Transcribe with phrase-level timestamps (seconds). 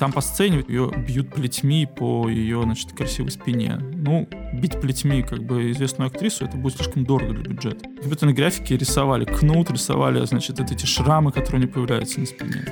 [0.00, 3.76] Там по сцене ее бьют плетьми по ее, значит, красивой спине.
[3.78, 7.84] Ну, бить плетьми, как бы, известную актрису, это будет слишком дорого для бюджета.
[7.86, 12.64] В компьютерной графике рисовали кнут, рисовали, значит, вот эти шрамы, которые не появляются на спине.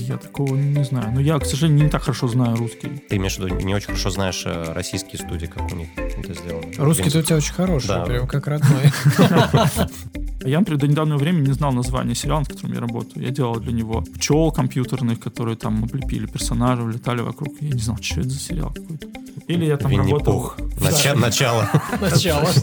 [0.00, 1.12] Я такого не знаю.
[1.14, 2.88] Но я, к сожалению, не так хорошо знаю русский.
[3.08, 6.34] Ты имеешь в виду, не очень хорошо знаешь э, российские студии, как у них это
[6.34, 6.66] сделано?
[6.76, 8.04] Русский-то у тебя очень хороший, Да.
[8.04, 8.90] прям как родной.
[10.46, 13.24] Я, например, до недавнего времени не знал названия сериала, над которым я работаю.
[13.24, 17.54] Я делал для него пчел компьютерных, которые там облепили персонажей, летали вокруг.
[17.60, 19.08] Я не знал, что это за сериал какой-то.
[19.48, 20.52] Или я там работал...
[20.80, 21.68] Нача- Начало.
[22.00, 22.48] Начало.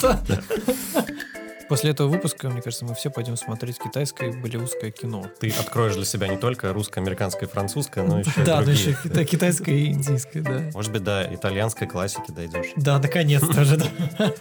[1.70, 5.26] После этого выпуска, мне кажется, мы все пойдем смотреть китайское и болливудское кино.
[5.40, 8.90] Ты откроешь для себя не только русское, американское и французское, но еще Да, другие.
[8.90, 10.62] еще кита- китайское и индийское, да.
[10.74, 12.74] Может быть, до итальянской классики дойдешь.
[12.76, 14.34] Да, наконец-то же, да.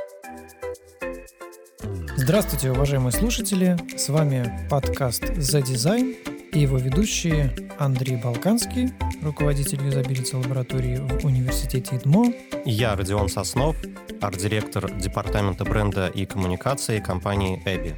[2.23, 3.75] Здравствуйте, уважаемые слушатели.
[3.97, 6.15] С вами подкаст «The Design»
[6.53, 13.75] и его ведущие Андрей Балканский, руководитель юзабилити лаборатории в университете ИДМО, Я Родион Соснов,
[14.21, 17.97] арт-директор департамента бренда и коммуникации компании Эбби.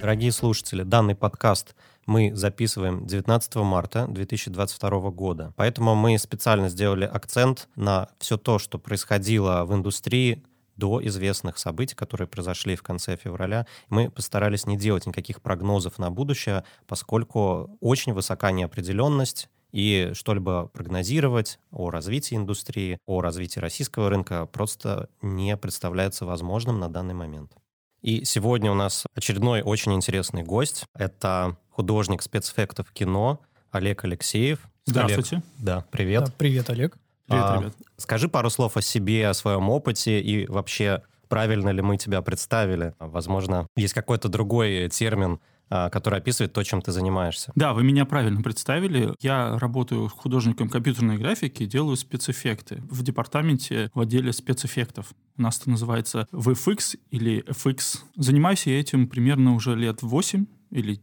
[0.00, 1.74] Дорогие слушатели, данный подкаст
[2.06, 5.52] мы записываем 19 марта 2022 года.
[5.56, 10.44] Поэтому мы специально сделали акцент на все то, что происходило в индустрии
[10.78, 13.66] до известных событий, которые произошли в конце февраля.
[13.90, 21.58] Мы постарались не делать никаких прогнозов на будущее, поскольку очень высока неопределенность, и что-либо прогнозировать
[21.70, 27.52] о развитии индустрии, о развитии российского рынка просто не представляется возможным на данный момент.
[28.00, 30.84] И сегодня у нас очередной очень интересный гость.
[30.94, 33.40] Это художник спецэффектов кино
[33.70, 34.60] Олег Алексеев.
[34.86, 35.36] Здравствуйте.
[35.36, 36.24] Олег, да, привет.
[36.24, 36.96] Да, привет, Олег.
[37.28, 37.74] Привет, А, ребят.
[37.96, 42.94] Скажи пару слов о себе, о своем опыте и вообще правильно ли мы тебя представили.
[42.98, 45.40] Возможно, есть какой-то другой термин,
[45.70, 47.52] а, который описывает то, чем ты занимаешься.
[47.54, 49.12] Да, вы меня правильно представили.
[49.20, 55.08] Я работаю художником компьютерной графики, делаю спецэффекты в департаменте в отделе спецэффектов.
[55.36, 57.98] У нас это называется VFX или FX.
[58.16, 61.02] Занимаюсь я этим примерно уже лет 8 или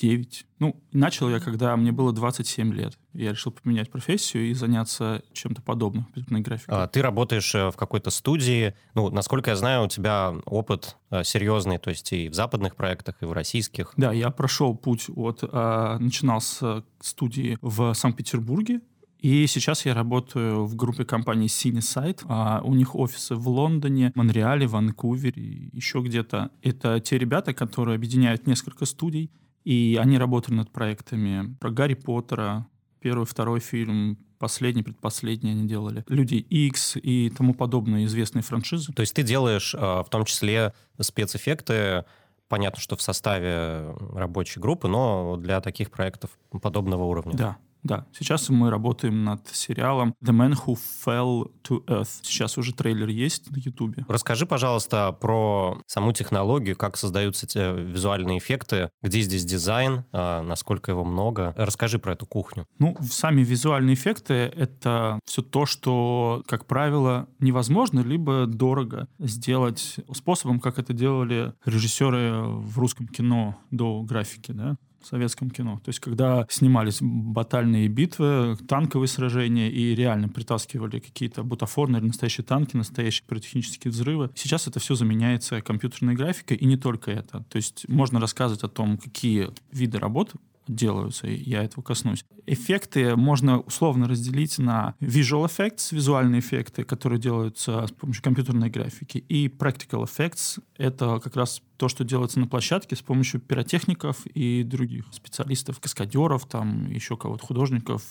[0.00, 0.46] 9.
[0.60, 2.98] Ну, начал я, когда мне было 27 лет.
[3.12, 6.70] Я решил поменять профессию и заняться чем-то подобным компьютерной графике.
[6.72, 8.74] А, Ты работаешь э, в какой-то студии.
[8.94, 13.16] Ну, насколько я знаю, у тебя опыт э, серьезный, то есть и в западных проектах,
[13.20, 13.92] и в российских.
[13.96, 15.40] Да, я прошел путь от...
[15.42, 18.80] а, начинал с студии в Санкт-Петербурге,
[19.18, 22.24] и сейчас я работаю в группе компании Cinesite.
[22.26, 26.50] А у них офисы в Лондоне, Монреале, Ванкувере еще где-то.
[26.62, 29.30] Это те ребята, которые объединяют несколько студий,
[29.64, 32.66] и они работали над проектами про Гарри Поттера,
[33.00, 36.04] первый, второй фильм, последний, предпоследний они делали.
[36.08, 38.92] Люди X и тому подобные известные франшизы.
[38.92, 42.04] То есть ты делаешь э, в том числе спецэффекты,
[42.48, 46.30] понятно, что в составе рабочей группы, но для таких проектов
[46.62, 47.34] подобного уровня.
[47.34, 48.06] Да, да.
[48.12, 52.20] Сейчас мы работаем над сериалом The Man Who Fell to Earth.
[52.22, 54.04] Сейчас уже трейлер есть на Ютубе.
[54.08, 60.90] Расскажи, пожалуйста, про саму технологию, как создаются эти визуальные эффекты, где здесь дизайн, а, насколько
[60.90, 61.54] его много.
[61.56, 62.66] Расскажи про эту кухню.
[62.78, 70.60] Ну, сами визуальные эффекты— это все то, что, как правило, невозможно, либо дорого сделать способом,
[70.60, 75.80] как это делали режиссеры в русском кино до графики, да, в советском кино.
[75.84, 82.76] То есть, когда снимались батальные битвы, танковые сражения и реально притаскивали какие-то бутафорные настоящие танки,
[82.76, 84.30] настоящие пиротехнические взрывы.
[84.34, 87.44] Сейчас это все заменяется компьютерной графикой, и не только это.
[87.48, 90.32] То есть, можно рассказывать о том, какие виды работ
[90.74, 92.24] делаются, и я этого коснусь.
[92.46, 99.18] Эффекты можно условно разделить на visual effects, визуальные эффекты, которые делаются с помощью компьютерной графики,
[99.18, 104.62] и practical effects— это как раз то, что делается на площадке с помощью пиротехников и
[104.62, 108.02] других специалистов, каскадеров, там еще кого-то, художников,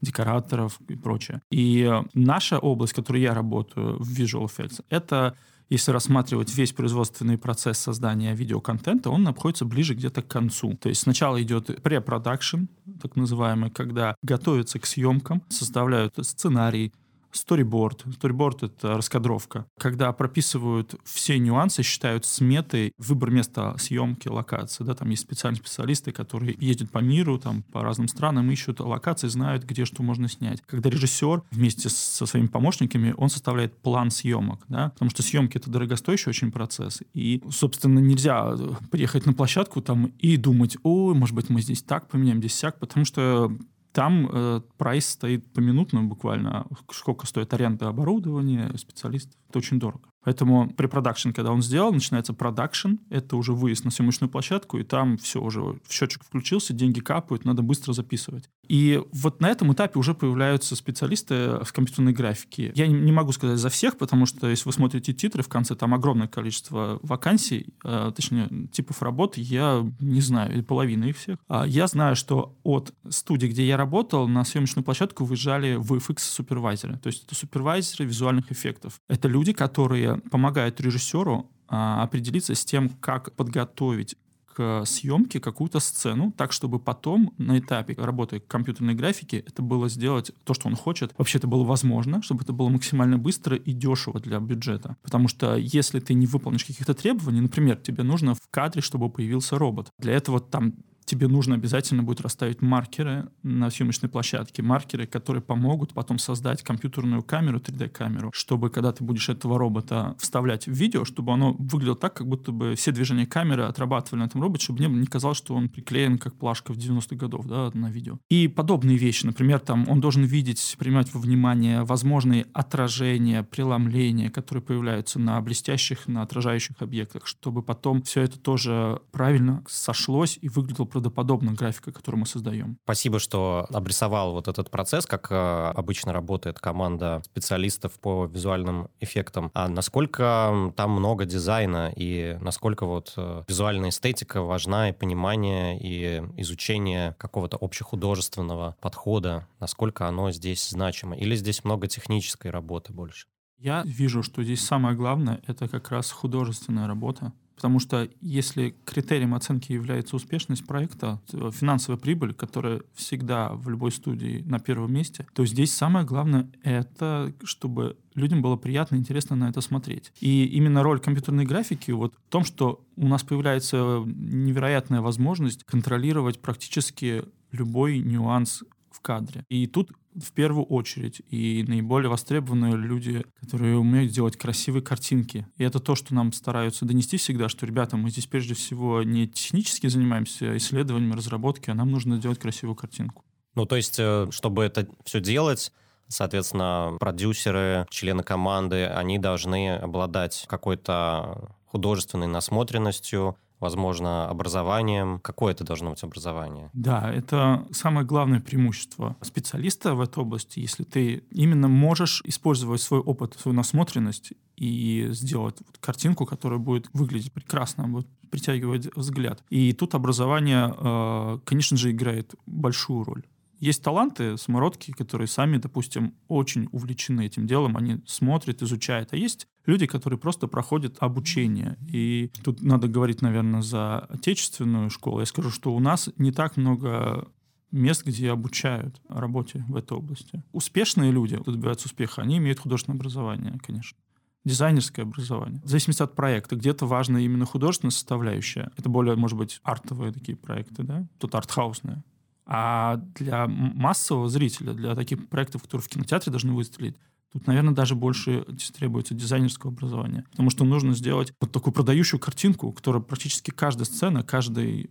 [0.00, 1.40] декораторов и прочее.
[1.50, 5.36] И наша область, в которой я работаю в Visual Effects, это
[5.70, 10.76] если рассматривать весь производственный процесс создания видеоконтента, он находится ближе где-то к концу.
[10.76, 12.64] То есть сначала идет препродакшн,
[13.00, 16.92] так называемый, когда готовятся к съемкам, составляют сценарий,
[17.34, 18.04] Storyboard.
[18.18, 19.66] Storyboard— это раскадровка.
[19.78, 24.84] Когда прописывают все нюансы, считают сметы, выбор места съемки, локации.
[24.84, 29.28] Да, там есть специальные специалисты, которые ездят по миру, там, по разным странам, ищут локации,
[29.28, 30.62] знают, где что можно снять.
[30.66, 35.70] Когда режиссер вместе со своими помощниками, он составляет план съемок, да, потому что съемки— это
[35.70, 37.02] дорогостоящий очень процесс.
[37.12, 38.54] И, собственно, нельзя
[38.90, 42.78] приехать на площадку там и думать, ой, может быть, мы здесь так поменяем, здесь сяк,
[42.78, 43.52] потому что
[43.94, 49.38] там э, прайс стоит поминутно буквально, сколько стоит аренда оборудования, специалистов.
[49.54, 50.08] Это очень дорого.
[50.24, 55.18] Поэтому препродакшн, когда он сделал, начинается продакшн, это уже выезд на съемочную площадку, и там
[55.18, 58.48] все уже, счетчик включился, деньги капают, надо быстро записывать.
[58.66, 62.72] И вот на этом этапе уже появляются специалисты в компьютерной графике.
[62.74, 65.92] Я не могу сказать за всех, потому что если вы смотрите титры в конце, там
[65.92, 71.38] огромное количество вакансий, э, точнее, типов работы, я не знаю, или половина их всех.
[71.48, 76.98] А я знаю, что от студии, где я работал, на съемочную площадку выезжали VFX-супервайзеры.
[76.98, 79.00] То есть это супервайзеры визуальных эффектов.
[79.08, 84.16] Это люди, которые помогает режиссеру а, определиться с тем, как подготовить
[84.54, 90.30] к съемке какую-то сцену, так, чтобы потом на этапе работы компьютерной графики это было сделать
[90.44, 91.12] то, что он хочет.
[91.18, 94.96] Вообще это было возможно, чтобы это было максимально быстро и дешево для бюджета.
[95.02, 99.58] Потому что если ты не выполнишь каких-то требований, например, тебе нужно в кадре, чтобы появился
[99.58, 99.88] робот.
[99.98, 100.74] Для этого там
[101.14, 107.22] тебе нужно обязательно будет расставить маркеры на съемочной площадке, маркеры, которые помогут потом создать компьютерную
[107.22, 112.14] камеру, 3D-камеру, чтобы когда ты будешь этого робота вставлять в видео, чтобы оно выглядело так,
[112.14, 115.54] как будто бы все движения камеры отрабатывали на этом роботе, чтобы мне не казалось, что
[115.54, 118.18] он приклеен как плашка в 90-х годов да, на видео.
[118.28, 124.62] И подобные вещи, например, там он должен видеть, принимать во внимание возможные отражения, преломления, которые
[124.62, 130.86] появляются на блестящих, на отражающих объектах, чтобы потом все это тоже правильно сошлось и выглядело
[131.04, 132.78] правдоподобно графика, которую мы создаем.
[132.84, 139.50] Спасибо, что обрисовал вот этот процесс, как э, обычно работает команда специалистов по визуальным эффектам.
[139.54, 146.22] А насколько там много дизайна и насколько вот э, визуальная эстетика важна и понимание и
[146.40, 151.16] изучение какого-то общехудожественного подхода, насколько оно здесь значимо?
[151.16, 153.26] Или здесь много технической работы больше?
[153.58, 157.32] Я вижу, что здесь самое главное— это как раз художественная работа.
[157.54, 164.42] Потому что если критерием оценки является успешность проекта, финансовая прибыль, которая всегда в любой студии
[164.46, 169.60] на первом месте, то здесь самое главное— это чтобы людям было приятно интересно на это
[169.60, 170.12] смотреть.
[170.20, 176.40] И именно роль компьютерной графики вот в том, что у нас появляется невероятная возможность контролировать
[176.40, 179.44] практически любой нюанс в кадре.
[179.48, 185.46] И тут в первую очередь и наиболее востребованные люди, которые умеют делать красивые картинки.
[185.56, 189.26] И это то, что нам стараются донести всегда, что, ребята, мы здесь прежде всего не
[189.28, 193.24] технически занимаемся исследованием, разработкой, а нам нужно делать красивую картинку.
[193.54, 195.72] Ну, то есть, э, чтобы это все делать,
[196.08, 205.18] соответственно, продюсеры, члены команды, они должны обладать какой-то художественной насмотренностью, возможно, образованием.
[205.20, 206.68] Какое это должно быть образование?
[206.74, 213.00] Да, это самое главное преимущество специалиста в этой области, если ты именно можешь использовать свой
[213.00, 219.42] опыт, свою насмотренность и сделать вот картинку, которая будет выглядеть прекрасно, будет притягивать взгляд.
[219.48, 223.22] И тут образование, э, конечно же, играет большую роль.
[223.64, 229.14] Есть таланты, самородки, которые сами, допустим, очень увлечены этим делом, они смотрят, изучают.
[229.14, 231.78] А есть люди, которые просто проходят обучение.
[231.88, 235.20] И тут надо говорить, наверное, за отечественную школу.
[235.20, 237.26] Я скажу, что у нас не так много
[237.70, 240.42] мест, где обучают работе в этой области.
[240.52, 243.98] Успешные люди, добиваются успеха, они имеют художественное образование, конечно
[244.44, 245.62] дизайнерское образование.
[245.64, 246.54] В зависимости от проекта.
[246.56, 248.70] Где-то важна именно художественная составляющая.
[248.76, 251.06] Это более, может быть, артовые такие проекты, да?
[251.18, 252.02] Тут артхаусные.
[252.46, 256.96] А для массового зрителя, для таких проектов, которые в кинотеатре должны выстрелить,
[257.34, 258.46] Тут, наверное, даже больше
[258.78, 260.24] требуется дизайнерского образования.
[260.30, 264.88] Потому что нужно сделать вот такую продающую картинку, которая практически каждая сцена, каждый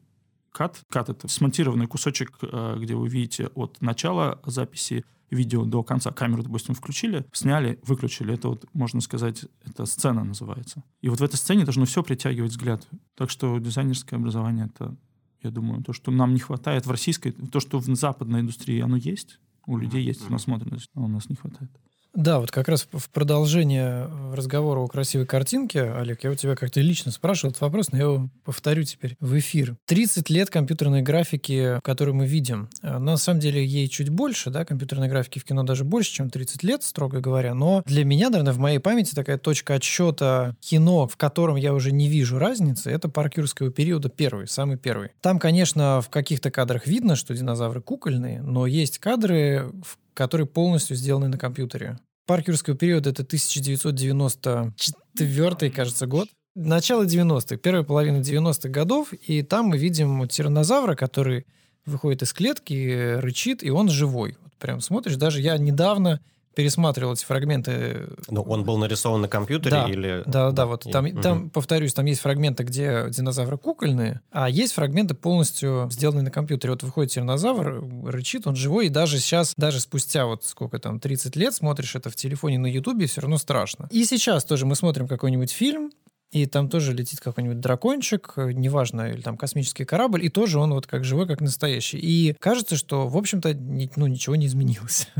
[0.51, 6.11] кат, кат— это смонтированный кусочек, э, где вы видите от начала записи видео до конца.
[6.11, 8.33] Камеру, допустим, включили, сняли, выключили.
[8.33, 10.83] Это вот, можно сказать, это сцена называется.
[11.01, 12.87] И вот в этой сцене должно все притягивать взгляд.
[13.15, 14.95] Так что дизайнерское образование— это
[15.43, 18.95] я думаю, то, что нам не хватает в российской, то, что в западной индустрии оно
[18.95, 21.71] есть, у людей есть насмотренность, но у нас не хватает.
[22.13, 26.79] Да, вот как раз в продолжение разговора о красивой картинке, Олег, я у тебя как-то
[26.79, 29.75] лично спрашивал этот вопрос, но я его повторю теперь в эфир.
[29.87, 32.69] 30 лет компьютерной графики, которую мы видим.
[32.83, 36.29] Э, на самом деле ей чуть больше, да, компьютерной графики в кино даже больше, чем
[36.29, 37.55] 30 лет, строго говоря.
[37.55, 41.91] Но для меня, наверное, в моей памяти такая точка отсчета кино, в котором я уже
[41.91, 45.09] не вижу разницы, это паркюрского периода первый, самый первый.
[45.21, 50.95] Там, конечно, в каких-то кадрах видно, что динозавры кукольные, но есть кадры, в которые полностью
[50.95, 51.99] сделаны на компьютере.
[52.25, 56.29] Паркерского периода это 1994, кажется, год.
[56.55, 61.45] Начало 90-х, первая половина 90-х годов, и там мы видим тиранозавра, который
[61.85, 64.37] выходит из клетки, рычит, и он живой.
[64.41, 66.21] Вот прям смотришь, даже я недавно
[66.55, 68.07] пересматривал эти фрагменты.
[68.29, 70.23] Ну, он был нарисован на компьютере да, или...
[70.25, 71.21] Да, да, вот там, угу.
[71.21, 76.71] там, повторюсь, там есть фрагменты, где динозавры кукольные, а есть фрагменты полностью сделанные на компьютере.
[76.71, 81.35] Вот выходит тиранозавр, рычит, он живой, и даже сейчас, даже спустя вот сколько там, 30
[81.35, 83.87] лет, смотришь это в телефоне на Ютубе, все равно страшно.
[83.91, 85.91] И сейчас тоже мы смотрим какой-нибудь фильм,
[86.33, 90.73] и там тоже летит какой-нибудь дракончик, э, неважно, или там космический корабль, и тоже он
[90.73, 91.99] вот как живой, как настоящий.
[91.99, 95.09] И кажется, что, в общем-то, ну, ничего не изменилось.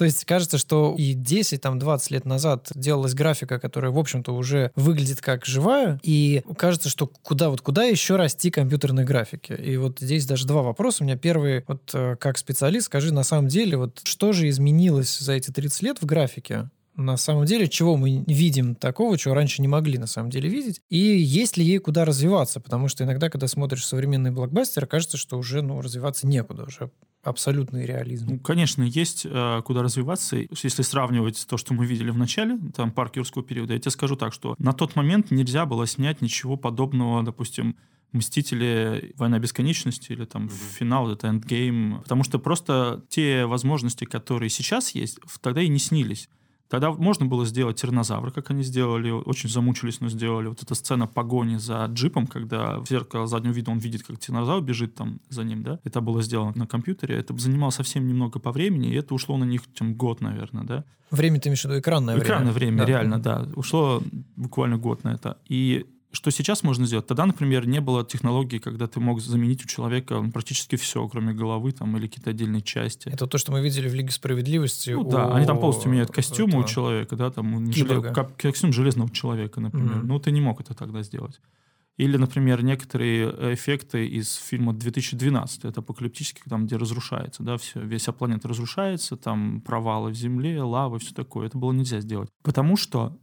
[0.00, 4.32] То есть кажется, что и 10, там, 20 лет назад делалась графика, которая, в общем-то,
[4.32, 9.56] уже выглядит как живая, и кажется, что куда вот куда еще расти компьютерной графике.
[9.56, 11.02] И вот здесь даже два вопроса.
[11.02, 15.18] У меня первый, вот э, как специалист, скажи, на самом деле, вот что же изменилось
[15.18, 16.70] за эти 30 лет в графике?
[16.96, 20.80] на самом деле, чего мы видим такого, чего раньше не могли на самом деле видеть,
[20.90, 25.38] и есть ли ей куда развиваться, потому что иногда, когда смотришь современный блокбастер, кажется, что
[25.38, 26.90] уже ну, развиваться некуда, уже
[27.22, 28.26] абсолютный реализм.
[28.28, 30.36] Ну, конечно, есть э, куда развиваться.
[30.36, 34.16] Если сравнивать то, что мы видели в начале, там, парк юрского периода, я тебе скажу
[34.16, 37.76] так, что на тот момент нельзя было снять ничего подобного, допустим,
[38.12, 40.74] Мстители, Война бесконечности или там mm-hmm.
[40.78, 42.00] финал, это эндгейм.
[42.02, 46.28] Потому что просто те возможности, которые сейчас есть, тогда и не снились.
[46.70, 50.46] Тогда можно было сделать тиранозавра, как они сделали, очень замучились, но сделали.
[50.46, 54.62] Вот эта сцена погони за джипом, когда в зеркало заднего вида он видит, как тиранозавр
[54.62, 55.80] бежит там за ним, да.
[55.82, 57.16] Это было сделано на компьютере.
[57.16, 60.84] Это занимало совсем немного по времени, и это ушло на них чем год, наверное, да.
[61.10, 62.26] Время ты имеешь в виду экранное время?
[62.26, 62.84] Экранное время, да.
[62.86, 63.48] реально, да.
[63.56, 64.00] Ушло
[64.36, 65.38] буквально год на это.
[65.48, 67.06] И что сейчас можно сделать?
[67.06, 71.72] Тогда, например, не было технологии, когда ты мог заменить у человека практически все, кроме головы
[71.72, 73.08] там, или какие-то отдельные части.
[73.08, 74.90] Это то, что мы видели в Лиге справедливости.
[74.90, 75.10] Ну, у...
[75.10, 76.62] Да, они там полностью меняют костюмы этого...
[76.62, 78.14] у человека, да, там желез...
[78.36, 79.98] костюм железного человека, например.
[79.98, 80.06] Mm-hmm.
[80.06, 81.40] Ну, ты не мог это тогда сделать.
[81.96, 88.06] Или, например, некоторые эффекты из фильма 2012, это апокалиптический, там, где разрушается, да, все, весь
[88.18, 91.46] планета разрушается, там провалы в земле, лава, все такое.
[91.46, 92.30] Это было нельзя сделать.
[92.42, 93.18] Потому что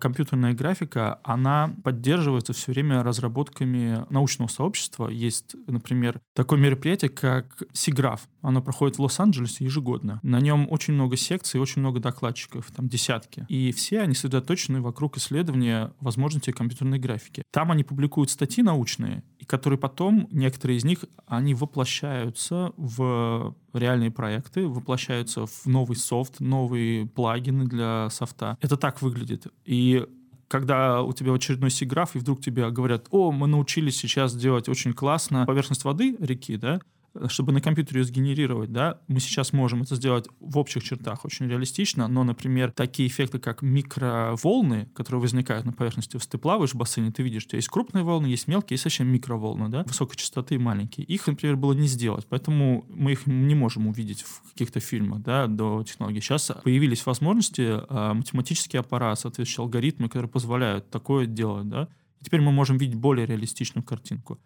[0.00, 5.08] компьютерная графика, она поддерживается все время разработками научного сообщества.
[5.08, 8.28] Есть, например, такое мероприятие, как Сиграф.
[8.42, 10.20] Оно проходит в Лос-Анджелесе ежегодно.
[10.22, 13.46] На нем очень много секций, очень много докладчиков, там десятки.
[13.48, 17.42] И все они сосредоточены вокруг исследования возможностей компьютерной графики.
[17.52, 24.10] Там они публикуют статьи научные, и которые потом, некоторые из них, они воплощаются в реальные
[24.10, 28.56] проекты, воплощаются в новый софт, новые плагины для софта.
[28.62, 29.46] Это так выглядит.
[29.66, 30.06] И
[30.48, 34.94] когда у тебя очередной сиграф, и вдруг тебе говорят, о, мы научились сейчас делать очень
[34.94, 36.80] классно поверхность воды реки, да,
[37.28, 41.48] чтобы на компьютере ее сгенерировать, да, мы сейчас можем это сделать в общих чертах очень
[41.48, 47.12] реалистично, но, например, такие эффекты, как микроволны, которые возникают на поверхности, ты плаваешь в бассейне,
[47.12, 50.58] ты видишь, что есть крупные волны, есть мелкие, есть совсем микроволны, да, высокой частоты и
[50.58, 51.06] маленькие.
[51.06, 55.46] Их, например, было не сделать, поэтому мы их не можем увидеть в каких-то фильмах, да,
[55.46, 56.20] до технологий.
[56.20, 61.88] Сейчас появились возможности, а, математический аппарат, соответствующие алгоритмы, которые позволяют такое делать, да,
[62.20, 64.38] и теперь мы можем видеть более реалистичную картинку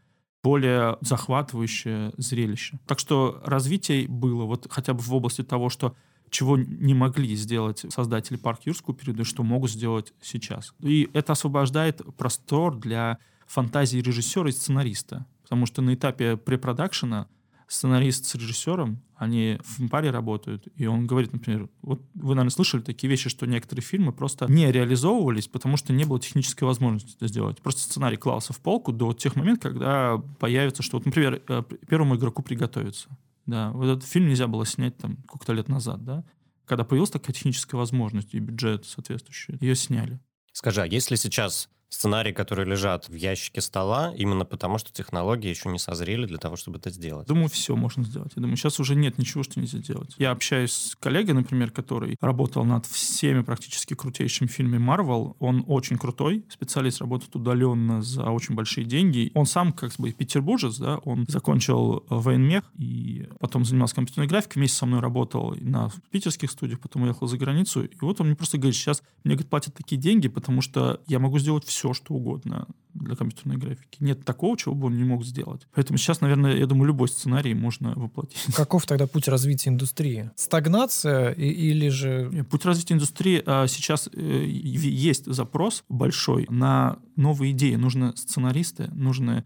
[0.43, 2.79] более захватывающее зрелище.
[2.87, 5.95] Так что развитие было вот хотя бы в области того, что
[6.31, 10.75] чего не могли сделать создатели парка юрского периода, что могут сделать сейчас.
[10.81, 15.27] И это освобождает простор для фантазии режиссера и сценариста.
[15.43, 17.27] Потому что на этапе препродакшена
[17.67, 22.81] сценарист с режиссером, они в паре работают, и он говорит, например, вот вы, наверное, слышали
[22.81, 27.27] такие вещи, что некоторые фильмы просто не реализовывались, потому что не было технической возможности это
[27.27, 27.61] сделать.
[27.61, 32.17] Просто сценарий клался в полку до тех моментов, когда появится, что, вот, например, э, первому
[32.17, 33.09] игроку приготовиться.
[33.47, 36.25] Да, вот этот фильм нельзя было снять там сколько-то лет назад, да,
[36.65, 40.21] когда появилась такая техническая возможность и бюджет соответствующий, ее сняли.
[40.53, 45.69] Скажи, а если сейчас сценарии, которые лежат в ящике стола, именно потому, что технологии еще
[45.69, 47.27] не созрели для того, чтобы это сделать.
[47.27, 48.33] Думаю, все можно сделать.
[48.37, 50.15] Я думаю, сейчас уже нет ничего, что нельзя делать.
[50.19, 55.37] Я общаюсь с коллегой, например, который работал над всеми практически крутейшими фильмами Marvel.
[55.39, 59.31] Он очень крутой, специалист, работает удаленно за очень большие деньги.
[59.35, 64.77] Он сам как бы петербуржец, да, он закончил военмех и потом занимался компьютерной графикой, вместе
[64.77, 67.85] со мной работал на питерских студиях, потом уехал за границу.
[67.85, 71.19] И вот он мне просто говорит, сейчас мне говорит, платят такие деньги, потому что я
[71.19, 73.99] могу сделать все все, что угодно для компьютерной графики.
[74.01, 75.69] Нет такого, чего бы он не мог сделать.
[75.75, 78.43] Поэтому сейчас, наверное, я думаю, любой сценарий можно воплотить.
[78.57, 80.33] Каков тогда путь развития индустрии?
[80.35, 82.45] Стагнация или же...
[82.51, 87.77] Путь развития индустрии а, сейчас э, есть запрос большой на новые идеи.
[87.77, 89.45] Нужны сценаристы, нужны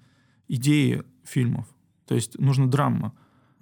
[0.48, 1.66] идеи фильмов.
[2.06, 3.12] То есть нужна драма.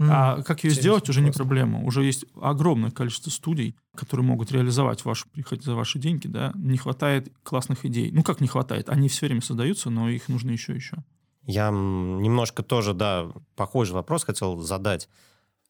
[0.09, 1.85] А как ее сделать, уже не проблема.
[1.85, 6.26] Уже есть огромное количество студий, которые могут реализовать вашу прихоть за ваши деньги.
[6.26, 6.52] Да?
[6.54, 8.11] Не хватает классных идей.
[8.12, 8.88] Ну, как не хватает?
[8.88, 10.97] Они все время создаются, но их нужно еще еще.
[11.42, 15.09] Я немножко тоже, да, похожий вопрос хотел задать.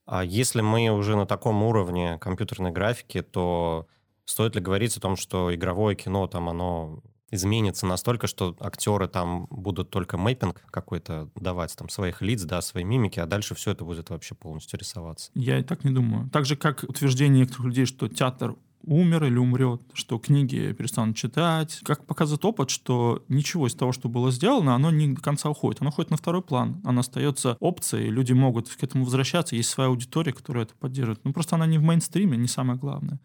[0.07, 3.87] А если мы уже на таком уровне компьютерной графики, то
[4.25, 9.47] стоит ли говорить о том, что игровое кино там оно изменится настолько, что актеры там
[9.51, 13.85] будут только мэппинг какой-то давать, там, своих лиц, да, свои мимики, а дальше все это
[13.85, 15.31] будет вообще полностью рисоваться.
[15.35, 16.29] Я и так не думаю.
[16.31, 21.81] Так же, как утверждение некоторых людей, что театр умер или умрет, что книги перестанут читать.
[21.85, 25.81] Как показывает опыт, что ничего из того, что было сделано, оно не до конца уходит.
[25.81, 26.81] Оно уходит на второй план.
[26.85, 29.57] Оно остается опцией, люди могут к этому возвращаться.
[29.57, 31.21] Есть своя аудитория, которая это поддерживает.
[31.25, 33.21] Ну, просто она не в мейнстриме, не самое главное.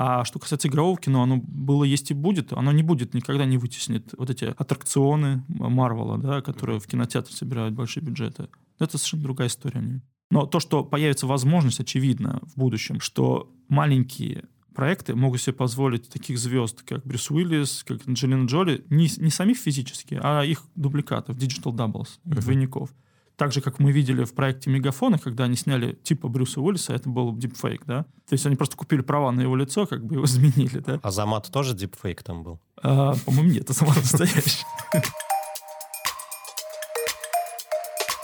[0.00, 2.52] А что касается игрового кино, оно было, есть и будет.
[2.52, 7.74] Оно не будет, никогда не вытеснит вот эти аттракционы Марвела, да, которые в кинотеатре собирают
[7.74, 8.46] большие бюджеты.
[8.78, 10.00] Это совершенно другая история.
[10.30, 16.38] Но то, что появится возможность, очевидно, в будущем, что маленькие проекты могут себе позволить таких
[16.38, 21.74] звезд, как Брюс Уиллис, как Анджелина Джоли, не, не самих физически, а их дубликатов, digital
[21.74, 22.40] doubles, uh-huh.
[22.40, 22.94] двойников.
[23.38, 27.08] Так же, как мы видели в проекте Мегафона, когда они сняли типа Брюса Уиллиса, это
[27.08, 28.02] был дипфейк, да?
[28.28, 31.00] То есть они просто купили права на его лицо, как бы его заменили, да?
[31.02, 32.60] А Замат тоже дипфейк там был?
[32.82, 34.66] А, по-моему, нет, Замат настоящий.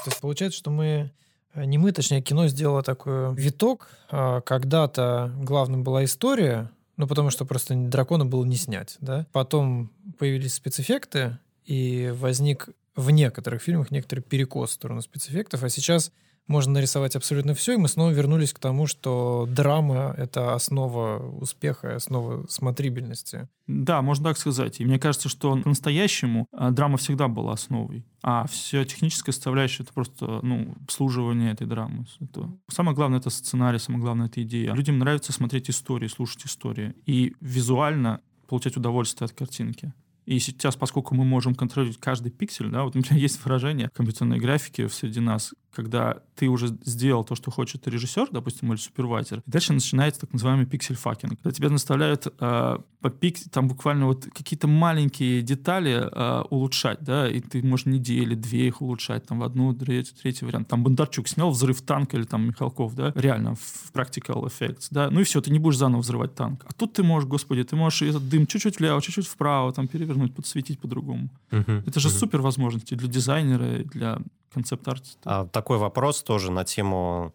[0.05, 1.11] То есть получается, что мы
[1.55, 3.89] Э, не мы, точнее, кино сделало такой виток.
[4.11, 9.27] А, когда-то главным была история, ну, потому что просто дракона было не снять, да.
[9.33, 16.13] Потом появились спецэффекты, и возник в некоторых фильмах некоторый перекос в сторону спецэффектов, а сейчас
[16.47, 21.97] можно нарисовать абсолютно все, и мы снова вернулись к тому, что драма— это основа успеха,
[21.97, 23.49] основа смотрибельности.
[23.67, 24.81] Да, можно так сказать.
[24.81, 29.93] И мне кажется, что по-настоящему а, драма всегда была основой, а все техническая составляющая— это
[29.95, 32.05] просто ну, обслуживание этой драмы.
[32.21, 32.51] Это...
[32.69, 34.75] Самое главное— это сценарий, самое главное— это идея.
[34.75, 39.95] Людям нравится смотреть истории, слушать истории и визуально получать удовольствие от картинки.
[40.27, 44.39] И сейчас, поскольку мы можем контролировать каждый пиксель, да, вот у меня есть выражение компьютерной
[44.39, 49.51] графики среди нас, когда ты уже сделал то, что хочет режиссер, допустим, или супервайзер, и
[49.51, 51.41] дальше начинается так называемый pixel-fucking.
[51.43, 57.29] Когда тебя наставляют э, по пиксель, там буквально вот какие-то маленькие детали э, улучшать, да,
[57.29, 60.69] и ты можешь недели, две их улучшать, там в одну, третью, третий вариант.
[60.69, 65.21] Там Бондарчук снял взрыв танка или там Михалков, да, реально в practical effects, да, ну
[65.21, 66.65] и все, ты не будешь заново взрывать танк.
[66.67, 70.35] А тут ты можешь, господи, ты можешь этот дым чуть-чуть влево, чуть-чуть вправо, там перевернуть,
[70.35, 71.29] подсветить по-другому.
[71.51, 72.19] Uh-huh, Это же uh-huh.
[72.19, 74.19] супер возможности для дизайнера, для
[74.55, 75.05] концепт-арт.
[75.25, 77.35] А, такой вопрос тоже на тему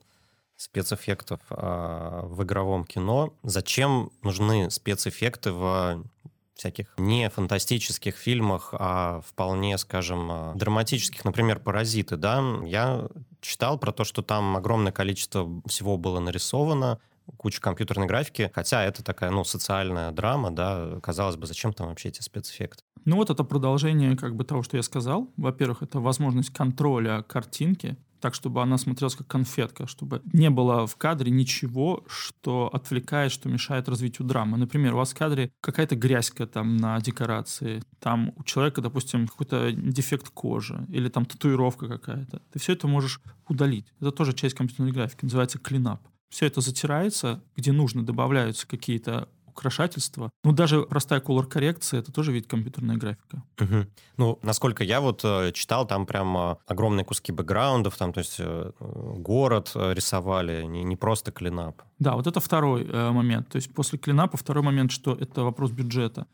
[0.56, 3.34] спецэффектов а, в игровом кино.
[3.44, 6.04] Зачем нужны спецэффекты в
[6.56, 13.08] всяких не фантастических фильмах, а вполне, скажем, а, драматических, например, «Паразиты», да, я
[13.40, 17.00] читал про то, что там огромное количество всего было нарисовано,
[17.38, 22.10] куча компьютерной графики, хотя это такая, ну, социальная драма, да, казалось бы, зачем там вообще
[22.10, 22.84] эти спецэффекты?
[23.06, 25.32] Ну вот это продолжение как бы того, что я сказал.
[25.38, 30.96] Во-первых, это возможность контроля картинки, так, чтобы она смотрелась как конфетка, чтобы не было в
[30.98, 34.58] кадре ничего, что отвлекает, что мешает развитию драмы.
[34.58, 39.72] Например, у вас в кадре какая-то грязька там на декорации, там у человека, допустим, какой-то
[39.72, 42.42] дефект кожи или там татуировка какая-то.
[42.52, 43.88] Ты все это можешь удалить.
[44.00, 46.02] Это тоже часть компьютерной графики, называется клинап.
[46.30, 49.28] Все это затирается, где нужно добавляются какие-то
[49.60, 50.30] украшательства.
[50.44, 53.44] Ну, даже простая колор-коррекция— это тоже вид компьютерная графика.
[53.60, 53.88] Угу.
[54.18, 58.38] Ну, насколько я вот э, читал, там прям э, огромные куски бэкграундов, там, то есть
[58.40, 61.82] э, город рисовали, не, не просто клинап.
[62.00, 63.50] Да, вот это второй момент.
[63.50, 66.26] То есть после клинапа второй момент, что это вопрос бюджета.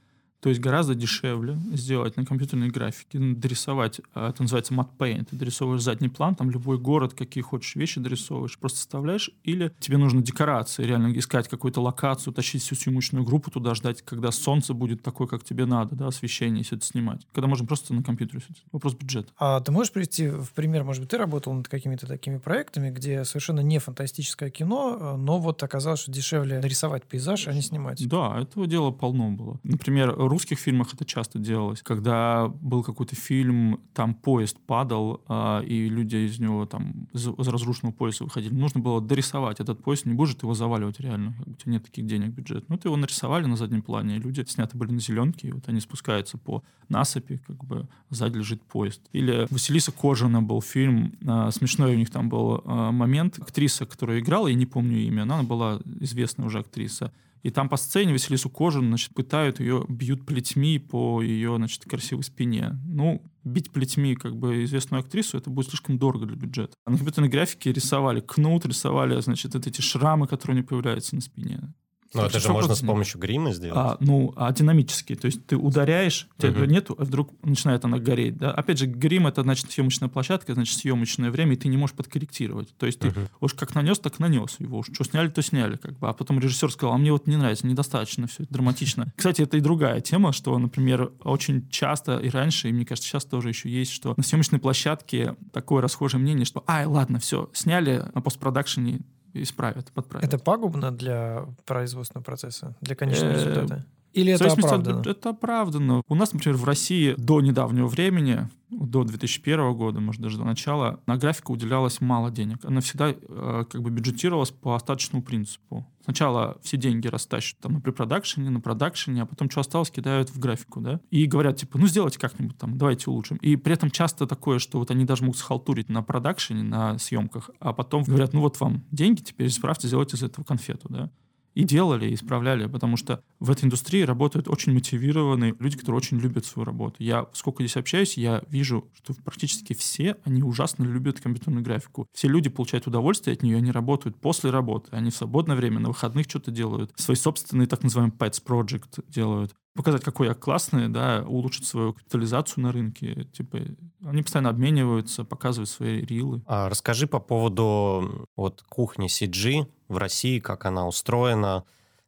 [0.45, 5.36] То есть гораздо дешевле сделать на компьютерной графике, дорисовать, а, это называется matte paint, ты
[5.36, 10.21] дорисовываешь задний план, там любой город, какие хочешь вещи дорисовываешь, просто вставляешь, или тебе нужно
[10.21, 15.25] декорации, реально искать какую-то локацию, тащить всю съемочную группу туда, ждать, когда солнце будет такое,
[15.25, 17.25] как тебе надо, да, освещение, все это снимать.
[17.34, 18.62] Когда можно просто на компьютере все это.
[18.71, 19.34] Вопрос бюджета.
[19.39, 23.25] А ты можешь привести в пример, может быть, ты работал над какими-то такими проектами, где
[23.25, 28.08] совершенно не фантастическое кино, но вот оказалось, что дешевле нарисовать пейзаж, а не снимать.
[28.08, 29.60] Да, этого дела полно было.
[29.63, 31.82] Например, русских фильмах это часто делалось.
[31.82, 37.48] Когда был какой-то фильм, там поезд падал, э, и люди из него там из, из
[37.48, 38.54] разрушенного поезда выходили.
[38.54, 41.34] Нужно было дорисовать этот поезд, не будет его заваливать реально.
[41.45, 42.67] У тебя нет таких денег бюджет.
[42.67, 45.69] Ну, ты его нарисовали на заднем плане, и люди сняты были на зеленке, и вот
[45.69, 49.02] они спускаются по насыпи, как бы сзади лежит поезд.
[49.13, 53.39] Или Василиса Кожина был фильм, э, смешной у них там был э, момент.
[53.39, 57.13] Актриса, которая играла, я не помню имя, она была известная уже актриса,
[57.45, 62.23] и там по сцене Василису Кожину, значит, пытают ее, бьют плетьми по ее, значит, красивой
[62.23, 62.71] спине.
[62.88, 66.73] Ну, бить плетьми как бы известную актрису, это будет слишком дорого для бюджета.
[66.86, 71.13] А на компьютерной графике рисовали кнут, рисовали, значит, вот эти шрамы, которые у нее появляются
[71.13, 71.71] на спине.
[72.13, 73.78] Ну, это же можно с помощью грима сделать.
[73.78, 75.15] А, ну, а динамически.
[75.15, 78.38] То есть ты ударяешь, у тебя uh нету, а вдруг начинает она гореть.
[78.38, 78.52] Да?
[78.52, 82.76] Опять же, грим— это, значит, съемочная площадка, значит, съемочное время, и ты не можешь подкорректировать.
[82.78, 84.80] То есть ты uh уж как нанес, так нанес его.
[84.80, 85.78] Уж что сняли, то сняли.
[85.78, 86.08] Как бы.
[86.08, 89.12] А потом режиссер сказал, а мне вот не нравится, недостаточно все, это драматично.
[89.15, 93.26] Кстати, это и другая тема, что, например, очень часто и раньше, и мне кажется, сейчас
[93.26, 98.06] тоже еще есть, что на съемочной площадке такое расхожее мнение, что, ай, ладно, все, сняли,
[98.13, 99.02] на постпродакшене
[99.36, 100.28] исправят, подправят.
[100.28, 103.86] Это пагубно для производственного процесса, для конечного э, результата?
[104.13, 105.02] Или это оправдано?
[105.06, 106.02] Это оправдано.
[106.08, 108.48] У нас, например, в России до недавнего времени,
[108.80, 112.64] до 2001 года, может, даже до начала, на графику уделялось мало денег.
[112.64, 115.86] Она всегда э, как бы бюджетировалась по остаточному принципу.
[116.04, 120.40] Сначала все деньги растащат там на препродакшене, на продакшене, а потом что осталось, кидают в
[120.40, 123.38] графику, да, и говорят, типа, ну, сделайте как-нибудь там, давайте улучшим.
[123.38, 127.50] И при этом часто такое, что вот они даже могут схалтурить на продакшене, на съемках,
[127.60, 131.12] а потом говорят, ну, вот вам деньги, теперь исправьте, сделайте из этого конфету, да
[131.56, 136.20] и делали, и исправляли, потому что в этой индустрии работают очень мотивированные люди, которые очень
[136.20, 136.98] любят свою работу.
[137.00, 142.08] Я, сколько здесь общаюсь, я вижу, что практически все, они ужасно любят компьютерную графику.
[142.13, 145.88] Все люди получают удовольствие от нее, они работают после работы, они в свободное время, на
[145.89, 151.24] выходных что-то делают, свои собственные так называемые pets project делают показать, какой я классный, да,
[151.28, 153.26] улучшить свою капитализацию на рынке.
[153.34, 153.60] Типа,
[154.06, 156.41] они постоянно обмениваются, показывают свои рилы.
[156.46, 161.63] А расскажи по поводу вот кухни CG в России, как она устроена,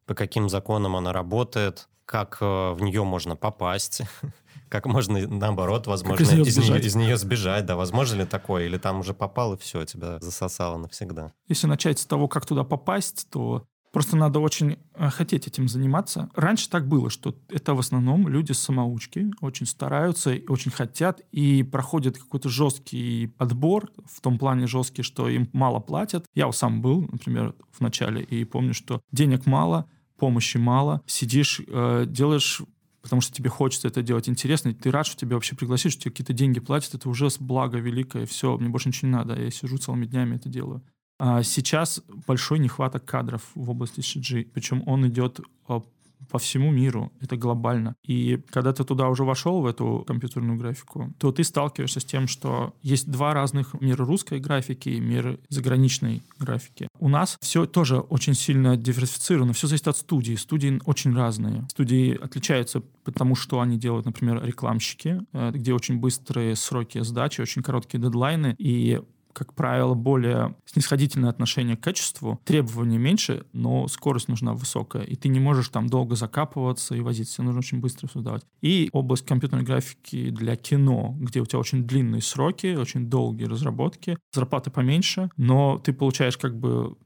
[0.06, 4.02] по каким законам она работает, как э, в нее можно попасть,
[4.68, 8.78] как можно, наоборот, возможно, из, из, нее, из нее сбежать, да, возможно ли такое, или
[8.78, 11.32] там уже попал, и все, тебя засосало навсегда.
[11.48, 13.66] Если начать с того, как туда попасть, то
[13.98, 16.30] Просто надо очень э, хотеть этим заниматься.
[16.36, 22.16] Раньше так было, что это в основном люди самоучки, очень стараются, очень хотят и проходят
[22.16, 26.26] какой-то жесткий подбор, в том плане жесткий, что им мало платят.
[26.36, 31.60] Я вот сам был, например, в начале, и помню, что денег мало, помощи мало, сидишь,
[31.66, 32.62] э, делаешь
[33.02, 36.02] потому что тебе хочется это делать интересно, и ты рад, что тебя вообще пригласили, что
[36.02, 39.50] тебе какие-то деньги платят, это уже благо великое, все, мне больше ничего не надо, я
[39.50, 40.84] сижу целыми днями это делаю.
[41.18, 45.82] А сейчас большой нехваток кадров в области CG, причем он идет а,
[46.30, 47.94] по всему миру, это глобально.
[48.04, 52.28] И когда ты туда уже вошел, в эту компьютерную графику, то ты сталкиваешься с тем,
[52.28, 56.88] что есть два разных мира русской графики и мир заграничной графики.
[56.98, 60.34] У нас все тоже очень сильно диверсифицировано, все зависит от студии.
[60.34, 61.66] Студии очень разные.
[61.70, 67.62] Студии отличаются потому, что они делают, например, рекламщики, э, где очень быстрые сроки сдачи, очень
[67.62, 69.00] короткие дедлайны, и
[69.32, 75.28] как правило, более снисходительное отношение к качеству, требований меньше, но скорость нужна высокая, и ты
[75.28, 78.42] не можешь там долго закапываться и возиться, тебе нужно очень быстро создавать.
[78.60, 84.18] И область компьютерной графики для кино, где у тебя очень длинные сроки, очень долгие разработки,
[84.32, 86.96] зарплаты поменьше, но ты получаешь как бы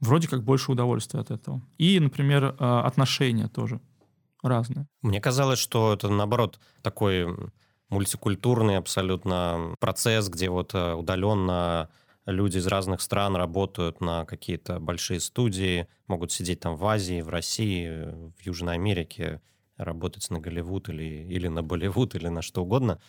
[0.00, 1.62] вроде как больше удовольствия от этого.
[1.78, 3.80] И, например, э, отношения тоже
[4.42, 4.86] разные.
[5.02, 7.26] Мне казалось, что это, наоборот, такой
[7.88, 11.90] мультикультурный абсолютно процесс, где вот э, удаленно
[12.26, 17.28] люди из разных стран работают на какие-то большие студии, могут сидеть там в Азии, в
[17.28, 19.40] России, в Южной Америке,
[19.76, 23.00] работать на Голливуд или, или на Болливуд, или на что угодно.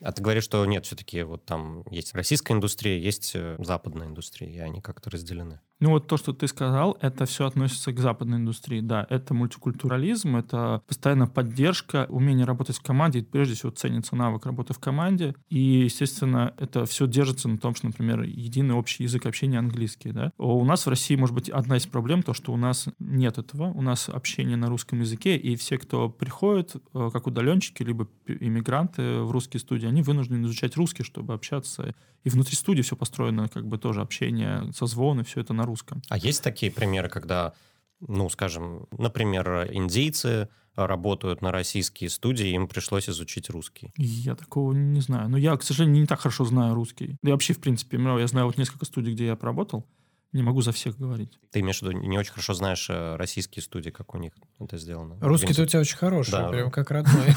[0.00, 4.50] А ты говоришь, что нет, все-таки вот там есть российская индустрия, есть э, западная индустрия,
[4.50, 5.60] и они как-то разделены.
[5.78, 8.80] Ну вот то, что ты сказал, это все относится к западной индустрии.
[8.80, 13.22] Да, это мультикультурализм, это постоянная поддержка, умение работать в команде.
[13.22, 15.34] Прежде всего ценится навык работы в команде.
[15.50, 20.12] И, естественно, это все держится на том, что, например, единый общий язык общения английский.
[20.12, 20.32] Да?
[20.38, 23.64] У нас в России, может быть, одна из проблем, то, что у нас нет этого.
[23.64, 29.20] У нас общение на русском языке, и все, кто приходит, э, как удаленщики, либо иммигранты
[29.20, 31.94] в русские студии, они вынуждены изучать русский, чтобы общаться.
[32.24, 36.02] И внутри студии все построено, как бы тоже общение, созвоны, все это на русском.
[36.08, 37.52] А есть такие примеры, когда,
[38.00, 43.92] ну, скажем, например, индейцы работают на российские студии, им пришлось изучить русский?
[43.96, 45.28] Я такого не знаю.
[45.28, 47.16] Но я, к сожалению, не так хорошо знаю русский.
[47.22, 49.86] Да и вообще, в принципе, я знаю вот несколько студий, где я поработал.
[50.32, 51.38] Не могу за всех говорить.
[51.50, 54.76] Ты имеешь в виду, не очень хорошо знаешь э, российские студии, как у них это
[54.76, 55.16] сделано?
[55.20, 56.48] Русский-то у тебя очень хороший, да.
[56.48, 57.34] прям как родной.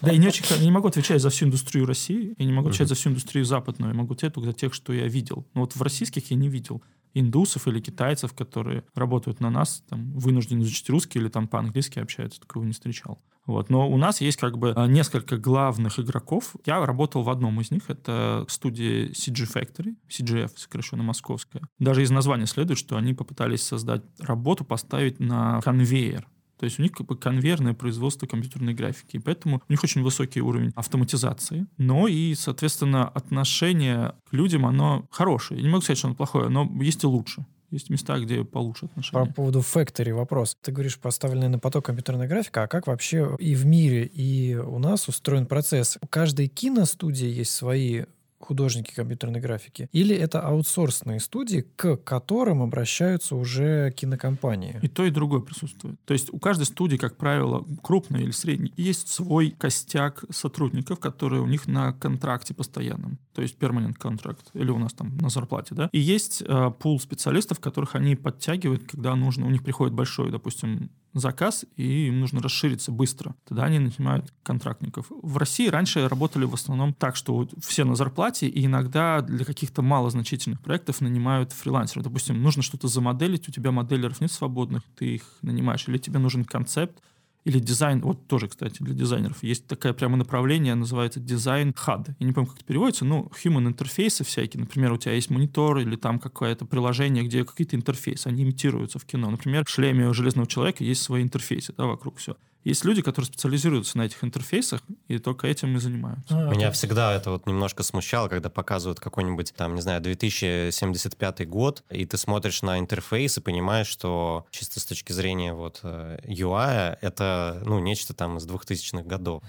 [0.00, 2.88] Да, и не очень не могу отвечать за всю индустрию России, и не могу отвечать
[2.88, 3.92] за всю индустрию западную.
[3.92, 5.46] Я могу отвечать только за тех, что я видел.
[5.54, 6.82] Но вот в российских я не видел
[7.14, 12.40] индусов или китайцев, которые работают на нас, там, вынуждены изучить русский или там по-английски общаются,
[12.40, 13.20] такого не встречал.
[13.46, 13.68] Вот.
[13.70, 16.54] Но у нас есть как бы а, несколько главных игроков.
[16.66, 17.88] Я работал в одном из них.
[17.88, 21.62] Это студия CG Factory, CGF, сокращенно московская.
[21.78, 26.28] Даже из названия следует, что они попытались создать работу, поставить на конвейер.
[26.60, 29.16] То есть у них как бы конвейерное производство компьютерной графики.
[29.16, 31.66] И поэтому у них очень высокий уровень автоматизации.
[31.78, 35.58] Но и, соответственно, отношение к людям, оно хорошее.
[35.60, 37.46] Я не могу сказать, что оно плохое, но есть и лучше.
[37.70, 39.32] Есть места, где получше По отношения.
[39.32, 40.54] поводу Factory вопрос.
[40.60, 44.78] Ты говоришь, поставленная на поток компьютерная графика, а как вообще и в мире, и у
[44.78, 45.96] нас устроен процесс?
[46.02, 48.04] У каждой киностудии есть свои
[48.40, 49.88] художники компьютерной графики?
[49.92, 54.78] Или это аутсорсные студии, к которым обращаются уже кинокомпании?
[54.82, 56.00] И то, и другое присутствует.
[56.04, 61.42] То есть у каждой студии, как правило, крупной или средней, есть свой костяк сотрудников, которые
[61.42, 63.18] у них на контракте постоянном.
[63.34, 64.50] То есть permanent контракт.
[64.54, 65.88] Или у нас там на зарплате, да.
[65.92, 69.46] И есть э, пул специалистов, которых они подтягивают, когда нужно.
[69.46, 73.34] У них приходит большой, допустим, заказ, и им нужно расшириться быстро.
[73.48, 75.06] Тогда они нанимают контрактников.
[75.10, 79.82] В России раньше работали в основном так, что все на зарплате, и иногда для каких-то
[79.82, 82.04] малозначительных проектов нанимают фрилансеров.
[82.04, 86.44] Допустим, нужно что-то замоделить, у тебя моделеров нет свободных, ты их нанимаешь, или тебе нужен
[86.44, 87.02] концепт,
[87.44, 89.42] или дизайн, вот тоже, кстати, для дизайнеров.
[89.42, 92.14] Есть такое прямо направление, называется дизайн HUD.
[92.18, 94.60] Я не помню, как это переводится, ну, human интерфейсы всякие.
[94.60, 99.04] Например, у тебя есть монитор или там какое-то приложение, где какие-то интерфейсы, они имитируются в
[99.04, 99.30] кино.
[99.30, 102.36] Например, в шлеме у Железного Человека есть свои интерфейсы, да, вокруг все.
[102.62, 106.36] Есть люди, которые специализируются на этих интерфейсах, и только этим и занимаются.
[106.36, 111.82] А, Меня всегда это вот немножко смущало, когда показывают какой-нибудь, там, не знаю, 2075 год,
[111.90, 116.98] и ты смотришь на интерфейс и понимаешь, что чисто с точки зрения вот э, UI
[117.00, 119.42] это, ну, нечто там из 2000-х годов.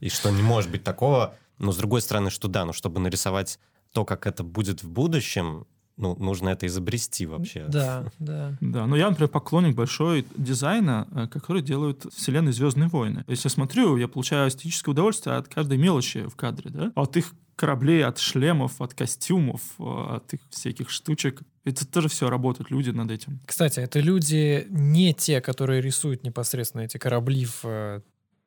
[0.00, 1.34] И что не может быть такого.
[1.58, 3.58] Но с другой стороны, что да, но чтобы нарисовать
[3.92, 5.66] то, как это будет в будущем,
[6.00, 7.66] ну, нужно это изобрести вообще.
[7.68, 8.56] Да, да.
[8.60, 13.24] Да, но я, например, поклонник большой дизайна, э, который делают вселенной «Звездные войны».
[13.28, 16.92] Если я смотрю, я получаю эстетическое удовольствие от каждой мелочи в кадре, да?
[16.94, 19.82] От их кораблей, от шлемов, от костюмов, э,
[20.16, 21.42] от их всяких штучек.
[21.64, 23.38] Это тоже все работают люди над этим.
[23.44, 28.00] Кстати, это люди не те, которые рисуют непосредственно эти корабли в э,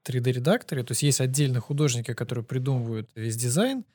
[0.08, 0.84] 3D-редакторе.
[0.84, 3.86] То есть есть отдельно художники, которые придумывают весь дизайн,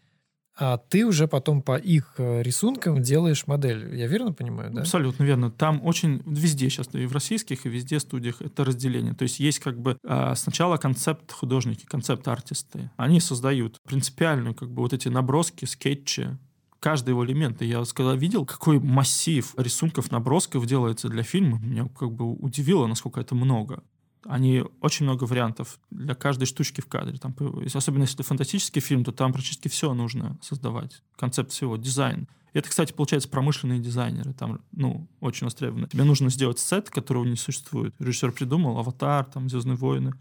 [0.60, 3.94] а ты уже потом по их э, рисункам делаешь модель.
[3.94, 4.80] Я верно понимаю, да?
[4.80, 5.52] Абсолютно верно.
[5.52, 9.14] Там очень везде сейчас, и в российских, и везде студиях это разделение.
[9.14, 12.90] То есть есть как бы а, сначала концепт художники, концепт артисты.
[12.96, 16.36] Они создают принципиальную как бы вот эти наброски, скетчи,
[16.80, 17.62] каждый его элемент.
[17.62, 22.86] И я когда видел, какой массив рисунков, набросков делается для фильма, меня как бы удивило,
[22.88, 23.84] насколько это много.
[24.24, 27.18] Они очень много вариантов для каждой штучки в кадре.
[27.18, 27.34] Там,
[27.72, 31.02] особенно если это фантастический фильм, то там практически все нужно создавать.
[31.16, 32.28] Концепт всего, дизайн.
[32.52, 34.32] И это, кстати, получается промышленные дизайнеры.
[34.32, 35.86] Там, ну, очень востребованы.
[35.88, 37.94] Тебе нужно сделать сет, которого не существует.
[37.98, 40.12] Режиссер придумал, аватар, там, Звездные войны.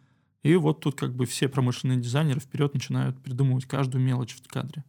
[0.44, 4.84] И вот тут как бы все промышленные дизайнеры вперед начинают придумывать каждую мелочь в кадре.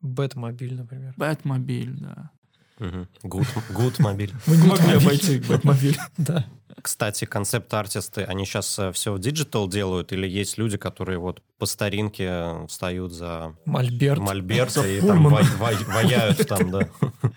[0.00, 1.14] Бэтмобиль, например.
[1.16, 2.30] Бэтмобиль, да.
[2.78, 4.32] Гудмобиль.
[4.46, 5.98] Мы не могли обойти Бэтмобиль.
[6.16, 6.46] Да.
[6.80, 12.66] Кстати, концепт-артисты, они сейчас все в digital делают или есть люди, которые вот по старинке
[12.68, 14.20] встают за Мольберт.
[14.20, 16.88] мольберт За и там вай- вай- ваяют там, да.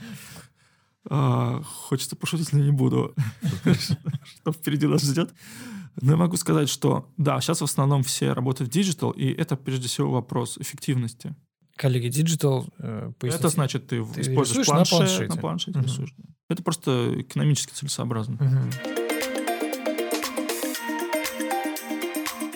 [1.09, 3.15] А, Хочется пошутить, но не буду.
[4.23, 5.31] Что впереди нас ждет.
[5.99, 9.57] Но я могу сказать, что да, сейчас в основном все работают в digital, и это
[9.57, 11.35] прежде всего вопрос эффективности.
[11.75, 13.11] Коллеги, digital, э.
[13.21, 15.27] Это значит, ты, Ты используешь рисуешь на планшет, планшете.
[15.29, 15.87] на планшете Мгм.
[15.87, 16.15] рисуешь.
[16.49, 18.37] Это просто экономически целесообразно.
[18.39, 18.71] Мгм.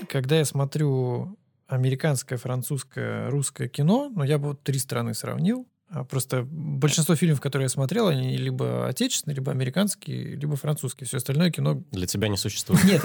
[0.07, 5.67] Когда я смотрю американское, французское, русское кино, ну, я бы вот три страны сравнил.
[5.89, 11.07] А Просто большинство фильмов, которые я смотрел, они либо отечественные, либо американские, либо французские.
[11.07, 11.83] Все остальное кино...
[11.91, 12.83] Для тебя не существует.
[12.83, 13.01] Нет.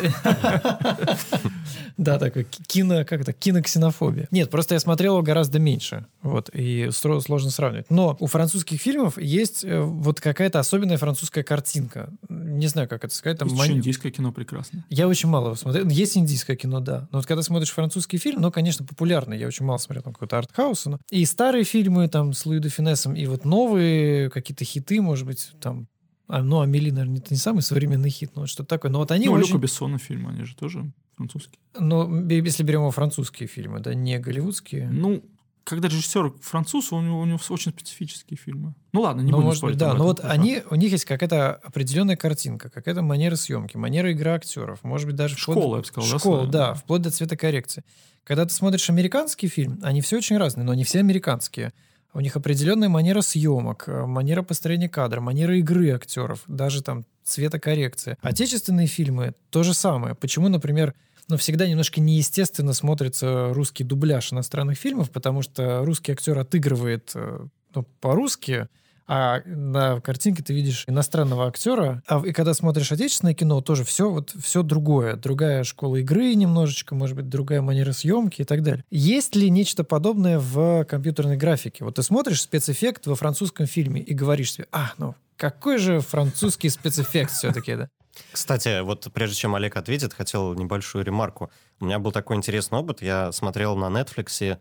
[1.97, 4.29] Да, такой ки- кино, как это, киноксенофобия.
[4.31, 6.07] Нет, просто я смотрел его гораздо меньше.
[6.23, 7.91] Вот, и сложно сравнивать.
[7.91, 12.11] Но у французских фильмов есть э, вот какая-то особенная французская картинка.
[12.29, 13.39] Не знаю, как это сказать.
[13.39, 14.85] Там еще индийское кино прекрасно.
[14.89, 15.87] я очень мало его смотрел.
[15.89, 17.09] Есть индийское кино, да.
[17.13, 19.39] Но вот когда смотришь французский фильм, ну, конечно, популярный.
[19.39, 20.87] Я очень мало смотрел там какой-то артхаус.
[21.11, 25.53] И старые фильмы там с Луи де Финессом, и вот новые какие-то хиты, может быть,
[25.61, 25.89] там...
[26.29, 28.91] а, ну, Амели, наверное, это не самый современный хит, но что-то такое.
[28.91, 29.49] Но вот они ну, очень...
[29.49, 31.59] Люка Бессона фильмы, они же тоже французские.
[31.79, 34.89] Но если берем его французские фильмы, да, не голливудские.
[34.89, 35.23] Ну,
[35.65, 38.75] когда режиссер француз, у него, у него очень специфические фильмы.
[38.93, 39.95] Ну ладно, не ну, будем спорить да.
[39.95, 40.33] Но вот факт.
[40.33, 45.17] они, у них есть какая-то определенная картинка, какая-то манера съемки, манера игры актеров, может быть,
[45.17, 45.37] даже...
[45.37, 46.51] вплоть Школа, я бы сказал, да, Школа, своя?
[46.51, 47.85] да, вплоть до цветокоррекции.
[48.25, 51.73] Когда ты смотришь американский фильм, они все очень разные, но они все американские.
[52.13, 58.19] У них определенная манера съемок, э, манера построения кадра, манера игры актеров, даже там цветокоррекция.
[58.21, 60.15] Отечественные фильмы то же самое.
[60.15, 60.95] Почему, например,
[61.29, 67.47] ну, всегда немножко неестественно смотрится русский дубляж иностранных фильмов, потому что русский актер отыгрывает э,
[67.75, 68.67] ну, по-русски,
[69.13, 74.09] а на картинке ты видишь иностранного актера, а и когда смотришь отечественное кино, тоже все
[74.09, 78.85] вот все другое, другая школа игры немножечко, может быть, другая манера съемки и так далее.
[78.89, 81.83] Есть ли нечто подобное в компьютерной графике?
[81.83, 86.69] Вот ты смотришь спецэффект во французском фильме и говоришь себе, а, ну Какой же французский
[86.69, 87.89] спецэффект все-таки, да?
[88.31, 91.51] Кстати, вот прежде чем Олег ответит, хотел небольшую ремарку.
[91.81, 93.03] У меня был такой интересный опыт.
[93.03, 94.59] Я смотрел на Netflix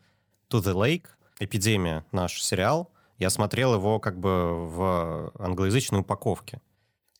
[0.49, 1.05] To the Lake,
[1.39, 2.89] «Эпидемия», наш сериал.
[3.19, 6.61] Я смотрел его как бы в англоязычной упаковке.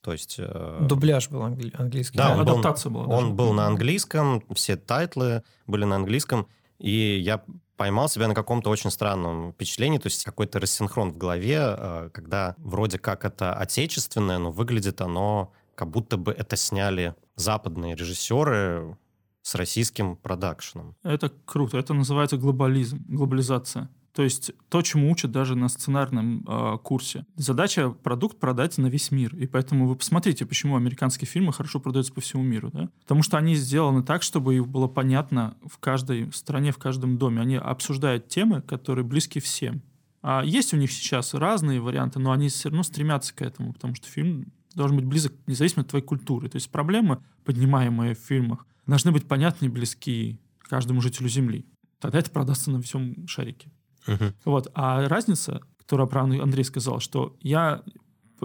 [0.02, 0.36] То есть...
[0.38, 0.78] Э...
[0.80, 2.16] Дубляж был англи- английский.
[2.16, 3.16] Да, он адаптация был, была.
[3.16, 6.46] Он был на английском, все тайтлы были на английском,
[6.78, 7.44] и я
[7.76, 12.54] поймал себя на каком-то очень странном впечатлении, то есть какой-то рассинхрон в голове, э, когда
[12.58, 18.98] вроде как это отечественное, но выглядит оно как будто бы это сняли западные режиссеры
[19.42, 20.94] с российским продакшеном.
[21.02, 21.78] Это круто.
[21.78, 23.88] Это называется глобализм, глобализация.
[24.14, 27.24] То есть то, чему учат даже на сценарном э, курсе.
[27.36, 29.34] Задача продукт продать на весь мир.
[29.36, 32.70] И поэтому вы посмотрите, почему американские фильмы хорошо продаются по всему миру.
[32.72, 32.88] Да?
[33.02, 37.40] Потому что они сделаны так, чтобы их было понятно в каждой стране, в каждом доме.
[37.40, 39.82] Они обсуждают темы, которые близки всем.
[40.22, 43.94] А есть у них сейчас разные варианты, но они все равно стремятся к этому, потому
[43.94, 46.48] что фильм должен быть близок независимо от твоей культуры.
[46.48, 51.64] То есть проблемы, поднимаемые в фильмах, должны быть понятны и близки каждому жителю Земли.
[52.00, 53.70] Тогда это продастся на всем шарике.
[54.10, 54.34] Мгм.
[54.44, 54.70] Вот.
[54.74, 57.82] А разница, которую про Андрей сказал, что я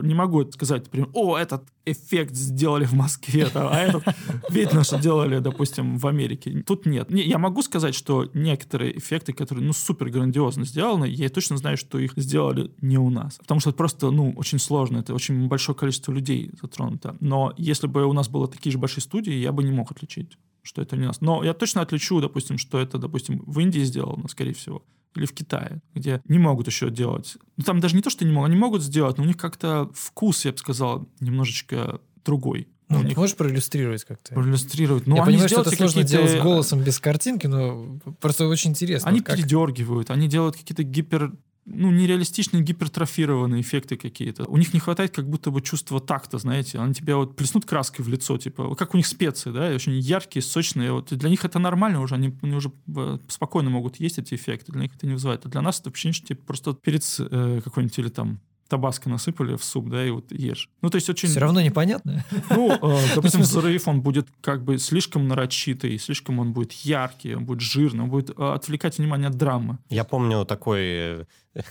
[0.02, 4.04] не могу сказать, например, о, этот эффект сделали в Москве, там, а этот
[4.50, 6.64] видно, что делали, допустим, в Америке.
[6.66, 7.10] Тут нет.
[7.10, 11.78] Не, я могу сказать, что некоторые эффекты, которые, ну, супер грандиозно сделаны, я точно знаю,
[11.78, 13.38] что их сделали не у нас.
[13.38, 17.16] Потому что это просто, ну, очень сложно, это очень большое количество людей затронуто.
[17.20, 20.38] Но если бы у нас было такие же большие студии, я бы не мог отличить
[20.68, 21.22] что это не нас.
[21.22, 24.84] Но я точно отличу, допустим, что это, допустим, в Индии сделано, скорее всего,
[25.16, 27.38] или в Китае, где не могут еще делать.
[27.58, 29.90] Ну, там даже не то, что не могут, они могут сделать, но у них как-то
[29.94, 32.68] вкус, я бы сказал, немножечко другой.
[32.90, 34.36] Ну, у них можешь проиллюстрировать как-то?
[34.36, 35.08] проиллюстрировать.
[35.08, 39.10] Ну, Я они понимаю, что это сложно делать голосом без картинки, но просто очень интересно.
[39.10, 41.34] Они вот как- передергивают, они делают какие-то гипер
[41.66, 44.46] ну, нереалистичные, гипертрофированные эффекты какие-то.
[44.46, 46.80] У них не хватает как будто бы чувства такта, знаете.
[46.80, 50.44] Они тебя вот плеснут краской в лицо, типа, как у них специи, да, очень яркие,
[50.44, 50.92] сочные.
[50.92, 54.72] Вот для них это нормально уже, они, они уже э, спокойно могут есть эти эффекты,
[54.72, 55.46] для них это не вызывает.
[55.46, 59.56] А для нас это ощущение, что типа, просто перец э, какой-нибудь или там табаско насыпали
[59.56, 60.70] в суп, да, и вот ешь.
[60.82, 61.30] Ну, то есть очень...
[61.30, 62.24] Все равно непонятно.
[62.50, 67.46] Ну, э, допустим, взрыв, он будет как бы слишком нарочитый, слишком он будет яркий, он
[67.46, 69.78] будет жирный, он будет э, отвлекать внимание от драмы.
[69.90, 71.26] Я помню такой э,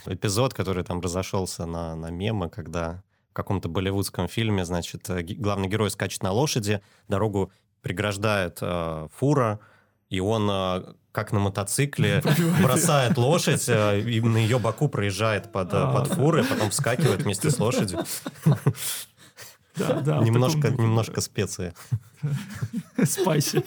[0.07, 5.91] эпизод, который там разошелся на, на мемы, когда в каком-то болливудском фильме, значит, главный герой
[5.91, 7.51] скачет на лошади, дорогу
[7.83, 9.61] преграждает э, фура,
[10.15, 12.23] и он, э, как на мотоцикле,
[12.63, 17.51] бросает лошадь, э, и на ее боку проезжает под, А, под фурой, потом вскакивает вместе
[17.51, 18.05] с лошадью.
[19.77, 20.19] Да, да.
[20.19, 21.75] немножко, немножко специи.
[23.05, 23.65] Спайси.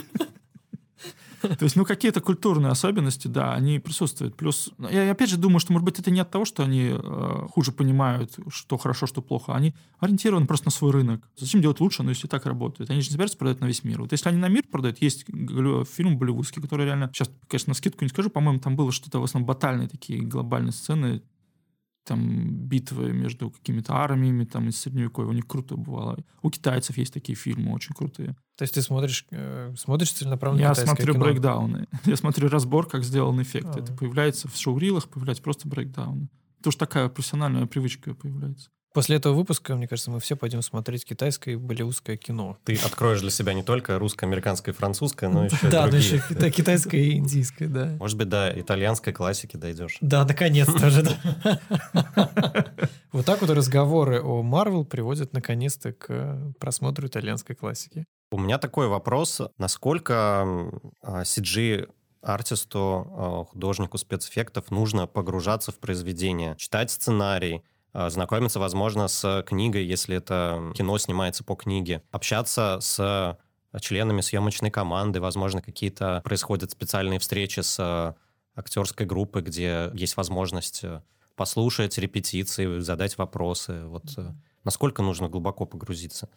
[1.42, 4.36] То есть, ну, какие-то культурные особенности, да, они присутствуют.
[4.36, 6.92] Плюс, ну, я опять же думаю, что, может быть, это не от того, что они
[6.92, 9.54] э, хуже понимают, что хорошо, что плохо.
[9.54, 11.30] Они ориентированы просто на свой рынок.
[11.38, 12.90] Зачем делать лучше, но если так работает?
[12.90, 14.02] Они же не собираются продать на весь мир.
[14.02, 17.10] Вот если они на мир продают, есть фильм болливудский, который реально...
[17.14, 20.72] Сейчас, конечно, на скидку не скажу, по-моему, там было что-то в основном батальные такие глобальные
[20.72, 21.22] сцены,
[22.04, 25.30] там битвы между какими-то армиями там из средневековья.
[25.30, 26.18] У них круто бывало.
[26.42, 28.36] У китайцев есть такие фильмы очень крутые.
[28.58, 31.24] То есть ты смотришь, э, смотришь целенаправленно Я смотрю кино?
[31.26, 31.88] брейкдауны.
[32.06, 33.68] Я смотрю разбор, как сделан эффект.
[33.76, 33.80] А.
[33.80, 36.28] Это появляется в шоурилах, появляется просто брейкдауны.
[36.60, 38.72] Это уж такая профессиональная привычка появляется.
[38.94, 42.58] После этого выпуска, мне кажется, мы все пойдем смотреть китайское и болливудское кино.
[42.64, 46.16] Ты откроешь для себя не только русское, американское и французское, но еще Да, другие.
[46.16, 47.96] еще кита- китайское и индийское, да.
[48.00, 49.98] Может быть, до итальянской классики дойдешь.
[50.02, 51.04] Да, наконец-то же.
[51.04, 51.60] да.
[53.14, 58.06] Вот так вот разговоры о Марвел приводят наконец-то к просмотру итальянской классики.
[58.32, 59.42] У меня такой вопрос.
[59.58, 60.14] Насколько
[61.02, 61.88] а, CG
[62.22, 67.64] артисту, а, художнику спецэффектов нужно погружаться в произведение, читать сценарий,
[68.10, 73.38] знакомиться, возможно, с книгой, если это кино снимается по книге, общаться с
[73.82, 78.16] членами съемочной команды, возможно, какие-то происходят специальные встречи с
[78.58, 81.02] актерской группой, где есть возможность э,
[81.36, 83.86] послушать репетиции, задать вопросы.
[83.86, 84.34] Вот э,
[84.64, 86.28] насколько нужно глубоко погрузиться?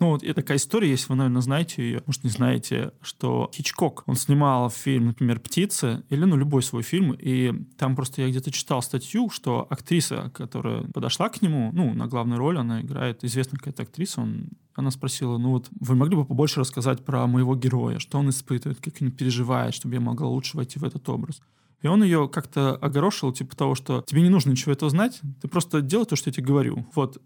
[0.00, 4.02] Ну, вот и такая история есть, вы, наверное, знаете ее, может, не знаете, что Хичкок,
[4.06, 8.50] он снимал фильм, например, «Птицы», или, ну, любой свой фильм, и там просто я где-то
[8.50, 13.58] читал статью, что актриса, которая подошла к нему, ну, на главную роль, она играет, известная
[13.58, 17.98] какая-то актриса, он, она спросила, ну, вот, вы могли бы побольше рассказать про моего героя,
[17.98, 21.42] что он испытывает, как он переживает, чтобы я могла лучше войти в этот образ.
[21.82, 25.48] И он ее как-то огорошил, типа того, что тебе не нужно ничего этого знать, ты
[25.48, 26.86] просто делай то, что я тебе говорю.
[26.94, 27.20] Вот,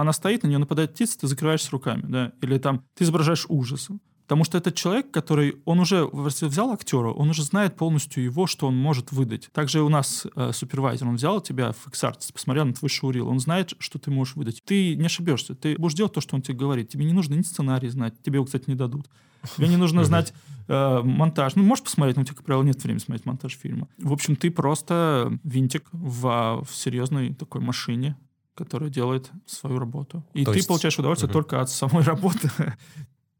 [0.00, 3.88] она стоит, на нее нападает птица, ты закрываешься руками, да, или там ты изображаешь ужас.
[4.24, 8.66] Потому что этот человек, который, он уже взял актера, он уже знает полностью его, что
[8.66, 9.50] он может выдать.
[9.52, 13.38] Также у нас э, супервайзер, он взял тебя в XArtist, посмотрел на твой шоурил, он
[13.38, 14.62] знает, что ты можешь выдать.
[14.64, 16.88] Ты не ошибешься, ты будешь делать то, что он тебе говорит.
[16.88, 19.10] Тебе не нужно ни сценарий знать, тебе его, кстати, не дадут.
[19.56, 20.32] Тебе не нужно знать
[20.68, 21.54] э, монтаж.
[21.56, 23.88] Ну, можешь посмотреть, но у тебя, как правило, нет времени смотреть монтаж фильма.
[23.98, 28.16] В общем, ты просто винтик в, в серьезной такой машине,
[28.54, 30.24] которая делает свою работу.
[30.34, 31.32] И То ты есть- получаешь удовольствие Мгм.
[31.34, 32.50] только от самой работы.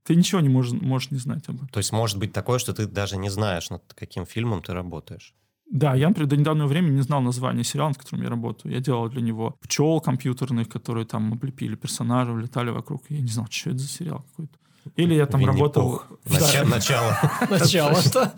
[0.04, 1.68] Ты ничего не можешь, можешь не знать об этом.
[1.68, 5.34] То есть может быть такое, что ты даже не знаешь, над каким фильмом ты работаешь.
[5.70, 8.72] Да, я, например, до недавнего времени не знал название сериала, над которым я работаю.
[8.74, 13.02] Я делал для него пчел компьютерных, которые там облепили персонажей, летали вокруг.
[13.08, 14.58] Я не знал, что это за сериал какой-то.
[14.96, 16.02] Или я там работал...
[16.24, 16.40] Винни-Пух.
[16.40, 16.40] Да.
[16.40, 17.18] Нача- Начало.
[17.50, 18.32] Начало, что?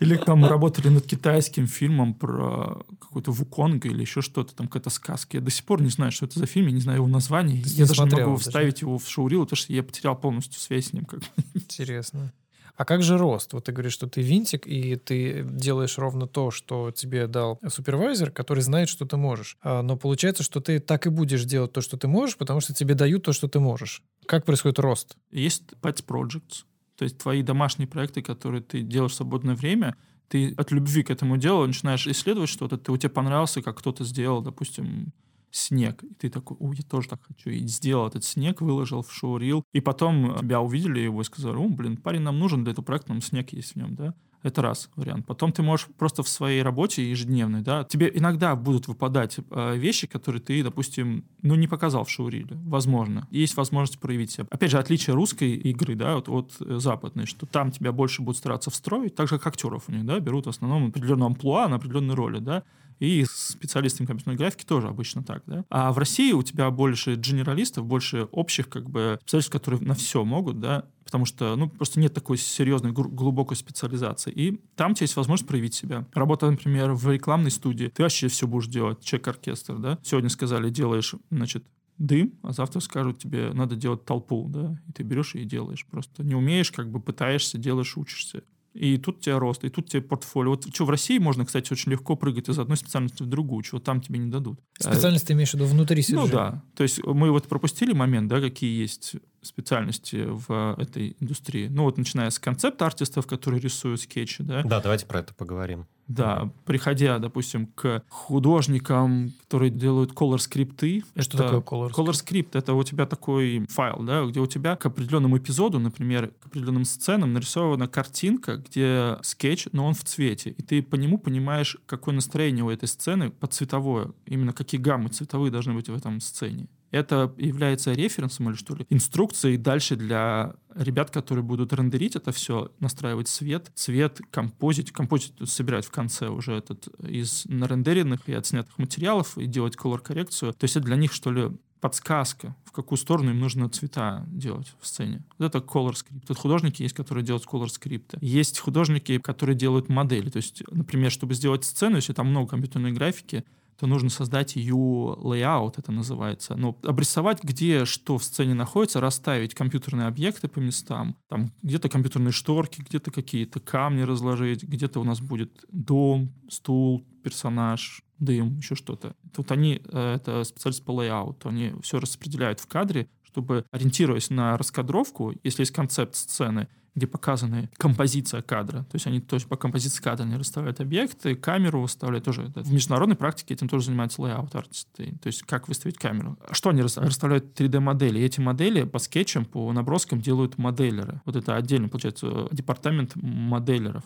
[0.00, 5.36] Или там работали над китайским фильмом про какой-то Вуконга или еще что-то, там какая-то сказка.
[5.38, 7.60] Я до сих пор не знаю, что это за фильм, я не знаю его название.
[7.64, 10.92] Я даже не могу вставить его в шоурил, потому что я потерял полностью связь с
[10.92, 11.06] ним.
[11.54, 12.32] Интересно.
[12.76, 13.52] А как же рост?
[13.52, 18.30] Вот ты говоришь, что ты винтик, и ты делаешь ровно то, что тебе дал супервайзер,
[18.30, 19.56] который знает, что ты можешь.
[19.62, 22.74] А, Но получается, что ты так и будешь делать то, что ты можешь, потому что
[22.74, 24.02] тебе дают то, что ты можешь.
[24.26, 25.16] Как происходит рост?
[25.30, 26.64] Есть pet projects,
[26.96, 29.96] то есть твои домашние проекты, которые ты делаешь в свободное время,
[30.28, 34.04] ты от любви к этому делу начинаешь исследовать что-то, ты, у тебя понравился, как кто-то
[34.04, 35.12] сделал, допустим,
[35.50, 36.02] снег.
[36.04, 37.50] И ты такой, ой, я тоже так хочу.
[37.50, 39.64] И сделал этот снег, выложил в шоурил.
[39.72, 43.08] И потом тебя увидели его и сказали, о, блин, парень нам нужен для этого проекта,
[43.08, 44.14] там снег есть в нем, да?
[44.46, 45.26] Это раз вариант.
[45.26, 50.06] Потом ты можешь просто в своей работе ежедневной, да, тебе иногда будут выпадать э, вещи,
[50.06, 52.56] которые ты, допустим, ну, не показал в шоуриле.
[52.64, 53.26] Возможно.
[53.32, 54.46] Есть возможность проявить себя.
[54.50, 58.38] Опять же, отличие русской игры, да, от, от э, западной, что там тебя больше будут
[58.38, 61.76] стараться встроить, так же, как актеров у них, да, берут в основном определенную амплуа на
[61.76, 62.62] определенной роли, да,
[62.98, 65.64] и с специалистами компьютерной графики тоже обычно так, да.
[65.70, 70.24] А в России у тебя больше генералистов, больше общих, как бы, специалистов, которые на все
[70.24, 74.32] могут, да, потому что, ну, просто нет такой серьезной, глубокой специализации.
[74.32, 76.06] И там у тебя есть возможность проявить себя.
[76.14, 79.98] Работа, например, в рекламной студии, ты вообще все будешь делать, чек-оркестр, да.
[80.02, 81.64] Сегодня сказали, делаешь, значит,
[81.98, 85.86] дым, а завтра скажут тебе, надо делать толпу, да, и ты берешь и делаешь.
[85.86, 88.42] Просто не умеешь, как бы пытаешься, делаешь, учишься.
[88.76, 90.50] И тут у тебя рост, и тут тебе портфолио.
[90.50, 93.80] Вот что в России можно, кстати, очень легко прыгать из одной специальности в другую, чего
[93.80, 94.60] там тебе не дадут.
[94.78, 96.32] Специальность ты имеешь в виду внутри Ну сюжета?
[96.36, 96.62] да.
[96.76, 101.68] То есть мы вот пропустили момент, да, какие есть специальности в этой индустрии.
[101.68, 105.86] Ну вот начиная с концепт-артистов, которые рисуют скетчи, да, Да, давайте про это поговорим.
[106.08, 111.02] Да, приходя, допустим, к художникам, которые делают колор-скрипты.
[111.18, 111.90] Что это- такое color?
[111.92, 116.32] Color Script— это у тебя такой файл, да, где у тебя к определенному эпизоду, например,
[116.40, 121.18] к определенным сценам нарисована картинка, где скетч, но он в цвете, и ты по нему
[121.18, 125.94] понимаешь, какое настроение у этой сцены под цветовое, именно какие гаммы цветовые должны быть в
[125.94, 126.68] этом сцене.
[126.90, 132.70] Это является референсом или что ли, инструкцией дальше для ребят, которые будут рендерить это все,
[132.80, 139.36] настраивать свет, цвет, композить, композить собирать в конце уже этот из нарендеренных и отснятых материалов
[139.36, 140.52] и делать колор-коррекцию.
[140.52, 144.72] То есть это для них, что ли, подсказка, в какую сторону им нужно цвета делать
[144.80, 145.22] в сцене.
[145.38, 146.26] Вот это color script.
[146.26, 148.18] Тут художники есть, которые делают color скрипты.
[148.20, 150.30] Есть художники, которые делают модели.
[150.30, 153.44] То есть, например, чтобы сделать сцену, если там много компьютерной графики,
[153.78, 156.56] то нужно создать ее layout, это называется.
[156.56, 161.16] Ну, обрисовать, где что в сцене находится, расставить компьютерные объекты по местам.
[161.28, 168.02] Там где-то компьютерные шторки, где-то какие-то камни разложить, где-то у нас будет дом, стул, персонаж,
[168.18, 169.14] дым, еще что-то.
[169.34, 174.56] Тут они, э, это специалисты по layout, они все распределяют в кадре, чтобы, ориентируясь на
[174.56, 178.78] раскадровку, если есть концепт сцены, где показана композиция кадра.
[178.84, 182.50] То есть они то есть по композиции кадра они расставляют объекты, камеру выставляют тоже.
[182.54, 185.14] В международной практике этим тоже занимаются layout артисты.
[185.22, 186.38] То есть как выставить камеру.
[186.50, 188.18] Что они рас- расставляют 3D-модели?
[188.18, 191.20] И эти модели по скетчам, по наброскам делают моделеры.
[191.26, 194.02] Вот это отдельно, получается, департамент моделеров.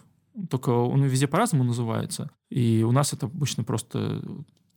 [0.49, 2.31] Только он везде по-разному называется.
[2.51, 4.21] И у нас это обычно просто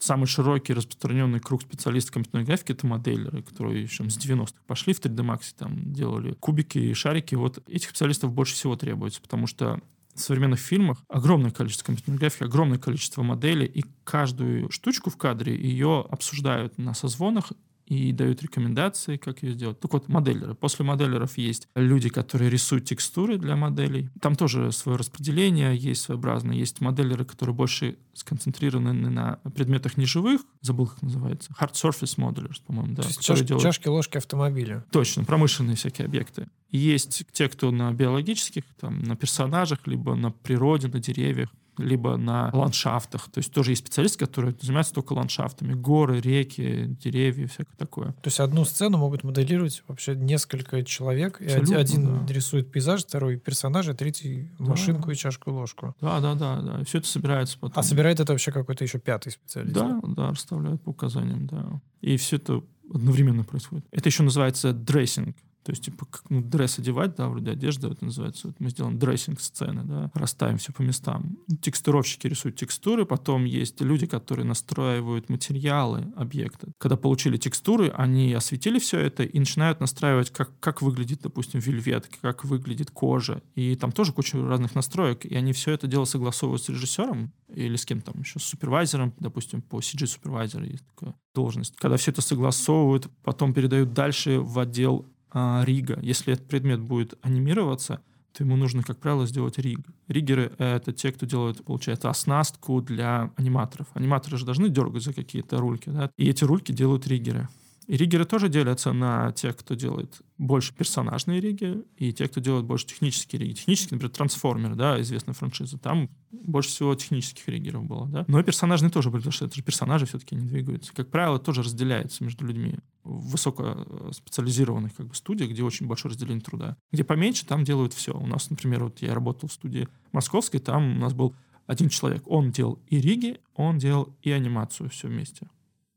[0.03, 4.99] самый широкий распространенный круг специалистов компьютерной графики это моделеры, которые еще с 90-х пошли в
[4.99, 7.35] 3D Max, там делали кубики и шарики.
[7.35, 9.79] Вот этих специалистов больше всего требуется, потому что
[10.13, 15.55] в современных фильмах огромное количество компьютерной графики, огромное количество моделей, и каждую штучку в кадре
[15.55, 17.51] ее обсуждают на созвонах
[17.85, 19.79] и дают рекомендации, как ее сделать.
[19.79, 20.55] Так вот, моделеры.
[20.55, 24.09] После моделеров есть люди, которые рисуют текстуры для моделей.
[24.21, 26.55] Там тоже свое распределение есть своеобразное.
[26.55, 30.41] Есть моделеры, которые больше сконцентрированы на предметах неживых.
[30.61, 31.51] Забыл, как называется.
[31.59, 33.03] Hard Surface Modelers, по-моему, да.
[33.03, 34.85] Чаш- делают- чашки, ложки автомобиля.
[34.91, 36.47] Точно, промышленные всякие объекты.
[36.69, 41.49] Есть те, кто на биологических, там, на персонажах, либо на природе, на деревьях.
[41.77, 43.29] Либо на ландшафтах.
[43.29, 45.73] То есть тоже есть специалисты, которые занимаются только ландшафтами.
[45.73, 48.11] Горы, реки, деревья, всякое такое.
[48.13, 51.41] То есть одну сцену могут моделировать вообще несколько человек.
[51.41, 52.33] И один да.
[52.33, 54.65] рисует пейзаж, второй персонажа, третий Да.
[54.65, 55.95] машинку и чашку и ложку.
[56.01, 56.81] Да, да, да, да.
[56.81, 57.79] И все это собирается потом.
[57.79, 59.73] А собирает это вообще какой-то еще пятый специалист.
[59.73, 61.81] Да, да, расставляют по указаниям, да.
[62.01, 62.63] И все это
[62.93, 63.85] одновременно происходит.
[63.91, 65.35] Это еще называется dressing.
[65.63, 68.47] То есть, типа, как ну, dress одевать, да, вроде одежда, это называется.
[68.47, 71.37] Вот мы сделаем dressing сцены, да, расставим все по местам.
[71.61, 76.71] Текстуровщики рисуют текстуры, потом есть люди, которые настраивают материалы объекта.
[76.77, 82.09] Когда получили текстуры, они осветили все это и начинают настраивать, как, как выглядит, допустим, вельвет,
[82.21, 83.41] как выглядит кожа.
[83.55, 87.75] И там тоже куча разных настроек, и они все это дело согласовывают с режиссером или
[87.75, 91.75] с кем там еще, с супервайзером, допустим, по CG-супервайзеру есть такая должность.
[91.75, 95.99] Когда все это согласовывают, потом передают дальше в отдел а, рига.
[96.01, 98.01] Если этот предмет будет анимироваться,
[98.33, 99.79] то ему нужно, как правило, сделать риг.
[100.07, 103.87] Риггеры— это те, кто делают, получается, оснастку для аниматоров.
[103.93, 106.09] Аниматоры же должны дергать за какие-то рульки, да?
[106.17, 107.47] И эти рульки делают риггеры.
[107.87, 112.65] И риггеры тоже делятся на тех, кто делает больше персонажные риги, и те, кто делает
[112.65, 113.53] больше технические риги.
[113.53, 115.77] Технические, например, трансформер, да, известная франшиза.
[115.77, 118.25] Там больше всего технических риггеров было, да.
[118.27, 120.93] Но и персонажные тоже были, потому что это же персонажи все-таки не двигаются.
[120.93, 126.41] Как правило, тоже разделяется между людьми в высокоспециализированных как бы, студиях, где очень большое разделение
[126.41, 126.77] труда.
[126.91, 128.13] Где поменьше, там делают все.
[128.13, 131.35] У нас, например, вот я работал в студии московской, там у нас был
[131.67, 132.23] один человек.
[132.27, 135.47] Он делал и риги, он делал и анимацию все вместе.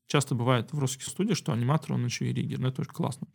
[0.06, 2.58] Часто бывает в русских студиях, что аниматор, он еще и риггер.
[2.58, 3.26] Но это очень классно.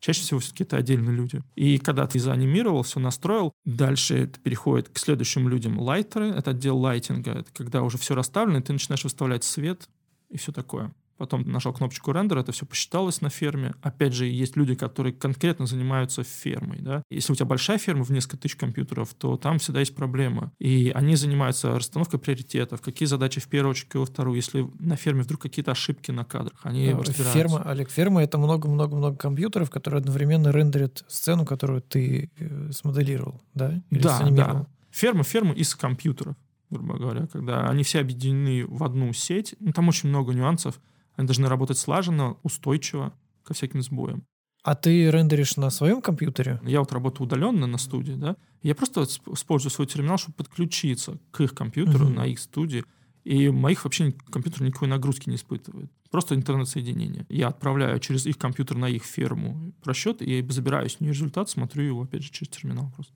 [0.00, 1.42] Чаще всего все-таки это отдельные люди.
[1.54, 5.78] И когда ты заанимировал, все настроил, дальше это переходит к следующим людям.
[5.80, 7.32] Лайтеры— это отдел лайтинга.
[7.32, 9.88] Это когда уже все расставлено, и ты начинаешь выставлять свет
[10.28, 10.94] и все такое.
[11.16, 13.74] Потом нажал кнопочку рендер, это все посчиталось на ферме.
[13.82, 16.78] Опять же, есть люди, которые конкретно занимаются фермой.
[16.80, 17.02] Да?
[17.10, 20.52] Если у тебя большая ферма в несколько тысяч компьютеров, то там всегда есть проблема.
[20.58, 24.36] И они занимаются расстановкой приоритетов, какие задачи в первую очередь, какие во вторую.
[24.36, 27.02] Если на ферме вдруг какие-то ошибки на кадрах, они Да.
[27.32, 33.82] Ферма, Олег, ферма— это много-много-много компьютеров, которые одновременно рендерят сцену, которую ты э, смоделировал, да?
[33.90, 34.66] Или Да, да.
[34.90, 36.36] Ферма, ферма из компьютеров,
[36.70, 39.54] грубо говоря, когда они все объединены в одну сеть.
[39.60, 40.80] Ну, там очень много нюансов.
[41.16, 43.12] Они должны работать слаженно, устойчиво
[43.42, 44.24] ко всяким сбоям.
[44.62, 46.60] А ты рендеришь на своем компьютере?
[46.64, 48.36] Я вот работаю удаленно на студии, да.
[48.62, 52.14] Я просто использую свой терминал, чтобы подключиться к их компьютеру Мгм.
[52.14, 52.84] на их студии.
[53.22, 55.90] И моих вообще компьютер никакой нагрузки не испытывает.
[56.10, 57.26] Просто интернет-соединение.
[57.28, 61.84] Я отправляю через их компьютер на их ферму расчет и забираю с нее результат, смотрю
[61.84, 63.14] его, опять же, через терминал просто.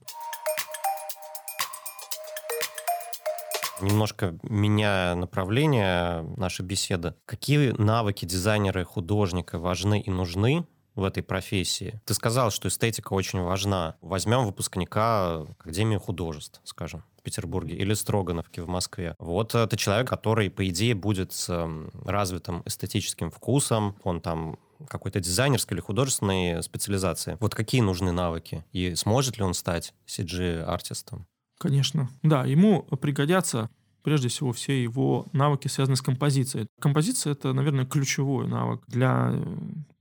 [3.81, 10.65] Немножко меняя направление нашей беседы, какие навыки дизайнера и художника важны и нужны
[10.95, 12.01] в этой профессии?
[12.05, 13.95] Ты сказал, что эстетика очень важна.
[14.01, 19.15] Возьмем выпускника Академии художеств, скажем, в Петербурге или Строгановки в Москве.
[19.19, 24.57] Вот это человек, который, по идее, будет с эм, развитым эстетическим вкусом, он там
[24.87, 27.37] какой-то дизайнерской или художественной специализации.
[27.39, 28.65] Вот какие нужны навыки?
[28.71, 31.27] И сможет ли он стать CG-артистом?
[31.61, 32.09] Конечно.
[32.23, 33.69] Да, ему пригодятся
[34.01, 36.65] прежде всего все его навыки, связанные с композицией.
[36.79, 39.57] Композиция— это, наверное, ключевой навык для э,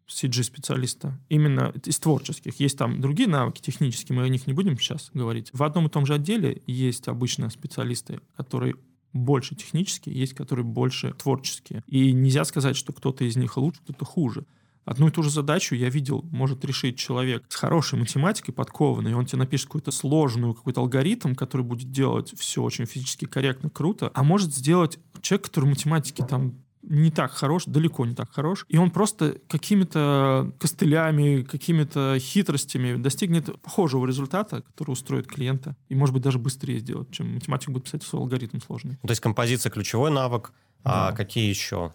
[0.08, 1.20] CG-специалиста.
[1.28, 2.58] Именно из творческих.
[2.60, 5.50] Есть там другие навыки технические, мы о них не будем сейчас говорить.
[5.52, 8.76] В одном и том же отделе есть обычно специалисты, которые
[9.12, 11.84] больше технические, есть которые больше творческие.
[11.86, 14.46] И нельзя сказать, что кто-то из них лучше, кто-то хуже.
[14.90, 19.24] Одну и ту же задачу я видел, может решить человек с хорошей математикой подкованный, он
[19.24, 24.24] тебе напишет какую-то сложную, какой-то алгоритм, который будет делать все очень физически корректно, круто, а
[24.24, 28.78] может сделать человек, который в математике там не так хорош, далеко не так хорош, и
[28.78, 36.24] он просто какими-то костылями, какими-то хитростями достигнет похожего результата, который устроит клиента, и, может быть,
[36.24, 38.96] даже быстрее сделать, чем математик будет писать свой алгоритм сложный.
[39.02, 41.16] То есть композиция ключевой навык, а Да.
[41.16, 41.92] какие еще?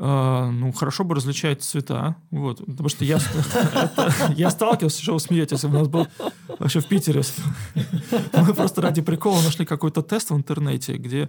[0.00, 3.18] А, ну, хорошо бы различать цвета, вот, потому что я,
[4.36, 6.06] я сталкивался, что вы смеетесь, у нас был
[6.60, 7.22] вообще в Питере,
[8.32, 11.28] мы просто ради прикола нашли какой-то тест в интернете, где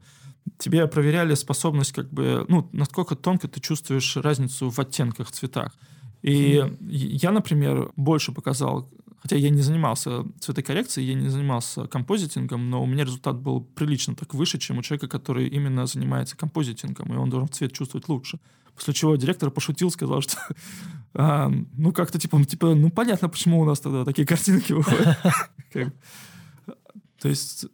[0.60, 5.74] тебе проверяли способность, как бы, ну, насколько тонко ты чувствуешь разницу в оттенках, цветах.
[6.22, 8.88] И я, например, больше показал,
[9.22, 14.16] хотя я не занимался цветокоррекцией, я не занимался композитингом, но у меня результат был прилично
[14.16, 18.40] так выше, чем у человека, который именно занимается композитингом, и он должен цвет чувствовать лучше.
[18.76, 20.38] После чего директор пошутил, сказал, что
[21.14, 25.18] а, ну как-то типа, ну, типа, ну понятно, почему у нас тогда такие картинки выходят.
[27.20, 27.66] То есть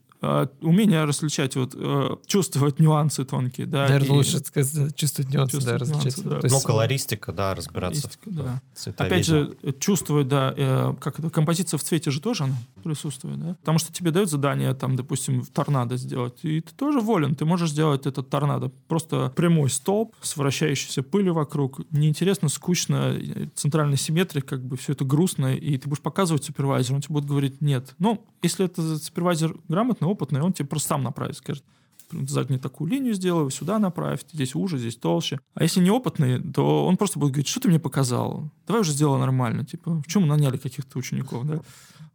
[0.62, 3.84] умение различать, вот, э, чувствовать нюансы тонкие, да.
[3.88, 6.04] Наверное, и лучше сказать, чувствовать нюансы, да, Чувствовать различать.
[6.18, 6.40] нюансы, да.
[6.40, 8.62] То есть, Ну, колористика, да, разбираться колористика, да.
[9.06, 13.40] Опять же, э, чувствовать, да, э, как это, композиция в цвете же тоже она присутствует,
[13.40, 13.56] да?
[13.56, 17.46] Потому что тебе дают задание, там, допустим, в торнадо сделать, и ты тоже волен, ты
[17.46, 18.72] можешь сделать этот торнадо.
[18.88, 21.82] Просто прямой столб с вращающейся пылью вокруг.
[21.92, 26.96] Неинтересно, скучно, э, центральной симметрии, как бы все это грустно, и ты будешь показывать супервайзеру,
[26.96, 27.96] он тебе будет говорить нет.
[28.00, 29.58] Ну, если это супервайзер
[30.06, 31.64] грамотный, опытный, он тебе просто сам направит, скажет,
[32.12, 35.40] заднюю такую линию сделай, сюда направь, здесь уже, здесь толще.
[35.56, 38.52] А если неопытный, то он просто будет говорить, что ты мне показал?
[38.68, 39.66] Давай уже сделай нормально.
[39.66, 41.62] Типа, в чем мы наняли каких-то учеников, да?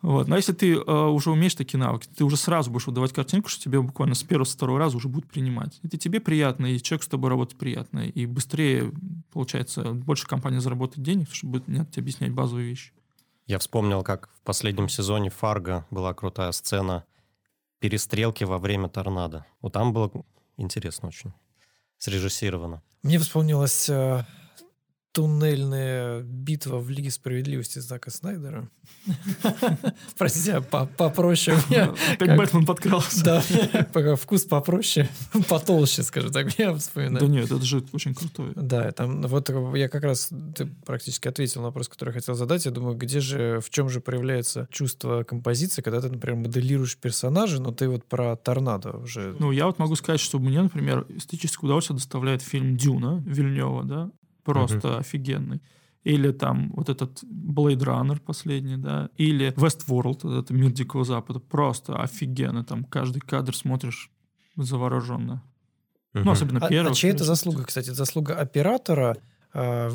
[0.03, 0.29] Вот.
[0.29, 3.63] Но если ты э, уже умеешь такие навыки, ты уже сразу будешь выдавать картинку, что
[3.63, 5.79] тебе буквально с первого, с второго раза уже будут принимать.
[5.83, 8.09] Это тебе приятно, и человек с тобой работать приятно.
[8.09, 8.93] И быстрее,
[9.31, 12.93] получается, больше компания заработает денег, чтобы не тебе объяснять базовые вещи.
[13.47, 17.05] Я вспомнил, как в последнем сезоне Фарго была крутая сцена
[17.81, 19.45] перестрелки во время торнадо.
[19.61, 20.11] Вот там было
[20.57, 21.33] интересно очень.
[21.99, 22.83] Срежиссировано.
[23.03, 24.25] Мне вспомнилась э,
[25.13, 28.69] туннельная битва в Лиге справедливости Зака Снайдера.
[30.19, 31.57] Простите, а по- попроще.
[31.69, 33.25] Опять как- Бэтмен подкрался.
[33.25, 33.43] Да,
[33.93, 35.09] пока вкус попроще,
[35.49, 37.27] потолще, скажем так, я Да вспоминаю.
[37.29, 38.53] нет, это же очень крутой.
[38.55, 42.65] Да, там вот я как раз ты практически ответил на вопрос, который я хотел задать.
[42.65, 47.61] Я думаю, где же, в чем же проявляется чувство композиции, когда ты, например, моделируешь персонажа,
[47.61, 49.35] но ты вот про торнадо уже.
[49.39, 54.11] Ну, я вот могу сказать, что мне, например, эстетическое удовольствие доставляет фильм «Дюна» Вильнева, да,
[54.55, 55.61] просто офигенный.
[56.03, 62.01] Или там вот этот Blade Runner последний, да, или Westworld, это мир Дикого Запада, просто
[62.01, 64.11] офигенно, там каждый кадр смотришь
[64.57, 65.43] завороженно.
[66.15, 66.31] Ну, Мгм.
[66.31, 66.93] особенно А, первый.
[66.93, 67.91] а чья это заслуга, кстати?
[67.91, 69.19] Заслуга оператора,
[69.53, 69.89] а,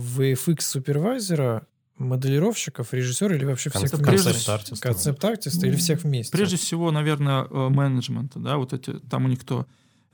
[0.65, 4.23] VFX-супервайзера, моделировщиков, режиссера или вообще всех вместе?
[4.31, 4.87] концепт-артиста.
[4.87, 6.31] Концепт-артиста или Ну, всех вместе?
[6.31, 9.65] Прежде всего, наверное, э, менеджмента, да, вот эти, там у них кто?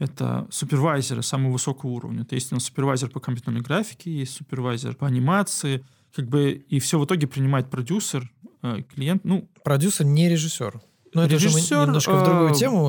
[0.01, 2.25] Это супервайзеры самого высокого уровня.
[2.25, 5.85] То есть у нас супервайзер по компьютерной графике, есть супервайзер по анимации,
[6.15, 8.27] как бы, и все в итоге принимает продюсер,
[8.63, 10.81] э, клиент, ну, Продюсер не режиссер.
[11.13, 12.85] Но это же мы Режиссер, немножко в другую э, тему.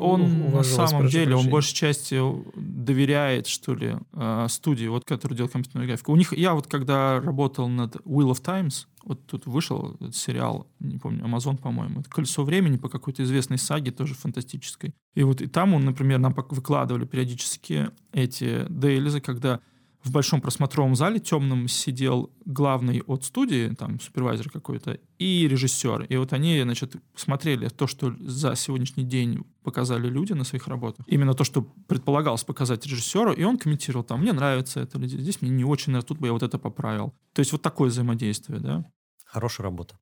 [0.00, 2.20] он на вас, самом прошу деле, он большей части
[2.56, 6.10] доверяет, что ли, э, студии, вот, которая делает компьютерную графику.
[6.10, 10.98] У них, я вот когда работал над Wheel of Times, вот тут вышел сериал, не
[10.98, 14.94] помню, Amazon, по-моему, это «Колесо времени» по какой-то известной саге, тоже фантастической.
[15.14, 19.60] И вот и там он, например, нам выкладывали периодически эти дейлизы, когда
[20.02, 26.04] в большом просмотровом зале темном сидел главный от студии, там, супервайзер какой-то, и режиссер.
[26.04, 31.04] И вот они, значит, смотрели то, что за сегодняшний день показали люди на своих работах.
[31.08, 35.50] Именно то, что предполагалось показать режиссеру, и он комментировал там, мне нравится это, здесь мне
[35.50, 37.12] не очень нравится, тут бы я вот это поправил.
[37.32, 38.84] То есть вот такое взаимодействие, да?
[39.28, 39.98] Хорошая работа.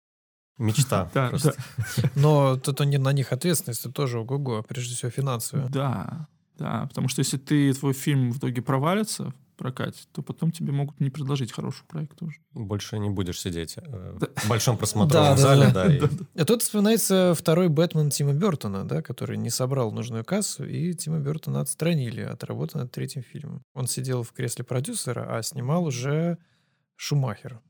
[0.58, 1.10] Мечта.
[1.14, 1.54] Да, просто.
[2.14, 5.68] Но тут они, на них ответственность тоже ого-го, прежде всего финансовая.
[5.68, 9.24] Да, да, потому что если ты, твой фильм в итоге провалится
[9.54, 12.36] в прокате, то потом тебе могут не предложить хороший проект тоже.
[12.52, 14.28] Больше не будешь сидеть э, Да.
[14.36, 15.84] в большом Да, просмотровом да, зале, да.
[15.88, 16.02] да, и-
[16.40, 21.18] А тут вспоминается второй Бэтмен Тима Бертона, да, который не собрал нужную кассу, и Тима
[21.20, 23.62] Бертона отстранили от работы над третьим фильмом.
[23.74, 26.38] Он сидел в кресле продюсера, а снимал уже
[26.96, 27.60] Шумахер.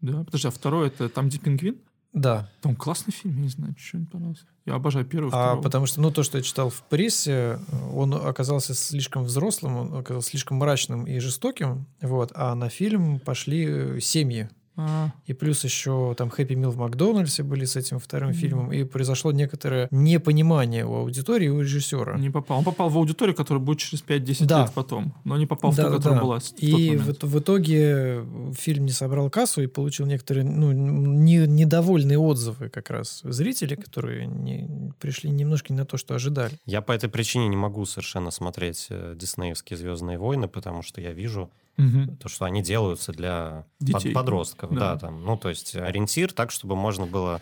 [0.00, 1.76] Да, подожди, а второй это там, где пингвин?
[2.12, 4.44] Да, Там классный фильм, я не знаю, что не понравился.
[4.66, 7.60] Я обожаю первый, а потому что, ну, то, что я читал в прессе,
[7.94, 14.00] он оказался слишком взрослым, он оказался слишком мрачным и жестоким, вот, а на фильм пошли
[14.00, 14.48] семьи.
[14.76, 18.84] А, И плюс еще там Хэппи Мил в Макдональдсе были с этим вторым фильмом, и
[18.84, 22.16] произошло некоторое непонимание у аудитории и у режиссера.
[22.18, 22.58] не попал.
[22.58, 24.62] Он попал в аудиторию, которая будет через 5-10 Да.
[24.62, 26.24] лет потом, но не попал в Да, ту, да, которая да.
[26.24, 27.22] была в И момент.
[27.22, 28.24] в, в итоге
[28.56, 34.26] фильм не собрал кассу и получил некоторые ну, не- недовольные отзывы как раз зрителей, которые
[34.26, 36.52] не, пришли немножко не на то, что ожидали.
[36.64, 41.12] Я по этой причине не могу совершенно смотреть э, диснеевские «Звездные войны», потому что я
[41.12, 42.16] вижу Мгм.
[42.18, 44.12] то, что они делаются для Детей.
[44.12, 44.72] подростков.
[44.74, 44.94] Да.
[44.94, 44.98] Да.
[44.98, 47.40] там, ну, то есть ориентир так, чтобы можно было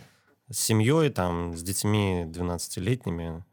[0.50, 3.44] с семьей, там, с детьми 12-летними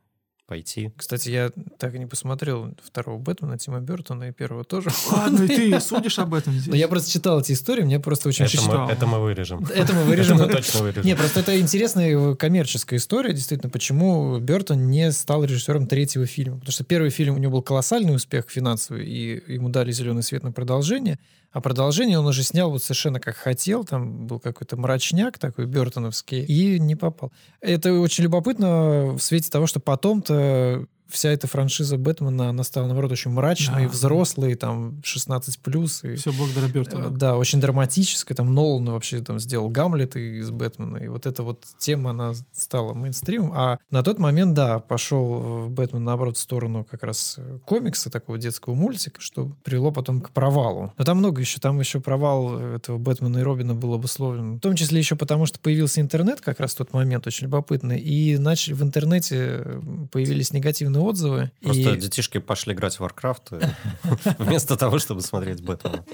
[0.48, 0.92] пойти.
[0.96, 4.90] Кстати, я так и не посмотрел второго Бэтмена Тима Бертона и первого тоже.
[5.12, 6.68] Ладно, и ты судишь об этом здесь.
[6.68, 8.46] Но я просто читал эти истории, мне просто очень...
[8.46, 9.66] Это мы, это мы вырежем.
[9.74, 10.38] Это мы вырежем.
[10.42, 11.06] Это мы точно вырежем.
[11.06, 16.58] Не, просто это интересная коммерческая история, действительно, почему Бертон не стал режиссером третьего фильма.
[16.60, 20.44] Потому что первый фильм у него был колоссальный успех финансовый, и ему дали зеленый свет
[20.44, 21.20] на продолжение.
[21.56, 26.44] А продолжение он уже снял вот совершенно как хотел, там был какой-то мрачняк такой бертоновский,
[26.44, 27.32] и не попал.
[27.62, 33.12] Это очень любопытно в свете того, что потом-то вся эта франшиза Бэтмена, она стала, наоборот,
[33.12, 33.90] очень мрачной, Да.
[33.90, 37.10] взрослой, там, 16+, плюс, и Все благодаря Э, Бертону.
[37.12, 38.36] Да, очень драматическая.
[38.36, 40.98] Там Нолан вообще там сделал Гамлет из Бэтмена.
[40.98, 43.52] И вот эта вот тема, она стала мейнстримом.
[43.54, 48.10] А на тот момент, да, пошел э, Бэтмен, наоборот, в сторону как раз э, комикса,
[48.10, 50.94] такого детского мультика, что привело потом к провалу.
[50.98, 51.60] Но там много еще.
[51.60, 54.56] Там еще провал этого Бэтмена и Робина был обусловлен.
[54.56, 58.00] В том числе еще потому, что появился интернет как раз в тот момент, очень любопытный.
[58.00, 59.82] И начали в интернете э,
[60.12, 61.52] появились негативные отзывы.
[61.62, 61.98] Просто и...
[61.98, 66.06] детишки пошли играть в Warcraft э, вместо того, чтобы смотреть Бэтмена.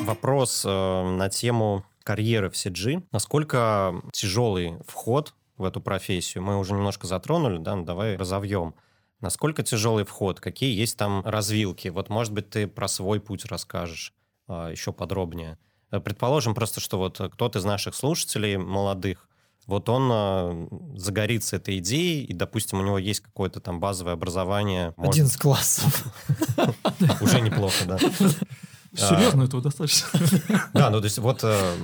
[0.00, 3.02] Вопрос э, на тему карьеры в CG.
[3.10, 6.44] Насколько тяжелый вход в эту профессию?
[6.44, 8.74] Мы уже немножко затронули, да, ну, давай разовьем.
[9.20, 10.40] Насколько тяжелый вход?
[10.40, 11.88] Какие есть там развилки?
[11.88, 14.12] Вот, может быть, ты про свой путь расскажешь
[14.48, 15.58] э, еще подробнее.
[15.90, 19.28] Предположим просто, что вот кто-то из наших слушателей молодых,
[19.66, 24.94] вот он э, загорится этой идеей, и, допустим, у него есть какое-то там базовое образование.
[24.96, 26.06] может, 11 классов.
[27.20, 27.98] Уже неплохо, да.
[28.96, 30.08] Серьезно, этого достаточно.
[30.72, 31.74] Да, ну то есть вот э,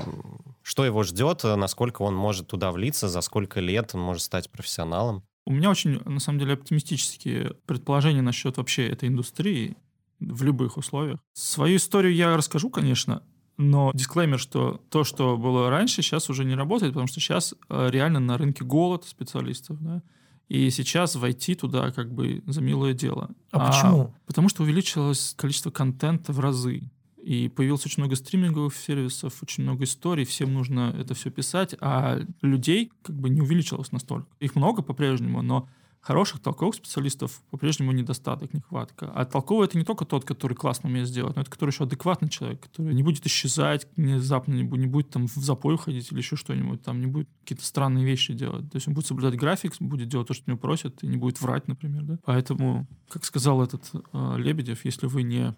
[0.63, 4.51] что его ждет, э, насколько он может туда влиться, за сколько лет он может стать
[4.51, 5.25] профессионалом.
[5.45, 9.77] У меня очень, на самом деле, оптимистические предположения насчет вообще этой индустрии
[10.21, 11.19] в любых условиях.
[11.33, 13.23] Свою историю я расскажу, конечно,
[13.57, 17.89] но дисклеймер, что то, что было раньше, сейчас уже не работает, потому что сейчас э,
[17.91, 20.03] реально на рынке голод специалистов, да,
[20.49, 23.31] и сейчас войти туда как бы за милое дело.
[23.53, 24.15] А почему?
[24.27, 26.91] Потому что увеличилось количество контента в разы.
[27.23, 32.21] И появилось очень много стриминговых сервисов, очень много историй, всем нужно это все писать, а
[32.43, 34.27] людей как бы не увеличилось настолько.
[34.41, 35.69] Их много по-прежнему, но
[36.03, 39.11] хороших толковых специалистов по-прежнему недостаток, нехватка.
[39.15, 42.29] А толковый это не только тот, который классно умеет сделать, но это который еще адекватный
[42.29, 46.19] человек, который не будет исчезать внезапно, не будет, не будет там в запой уходить или
[46.19, 48.69] еще что-нибудь, там не будет какие-то странные вещи делать.
[48.71, 51.41] То есть он будет соблюдать график, будет делать то, что него просят, и не будет
[51.41, 52.03] врать, например.
[52.03, 52.19] Да?
[52.25, 55.55] Поэтому, как сказал этот э, Лебедев, если вы не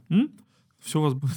[0.84, 1.32] все у вас будет...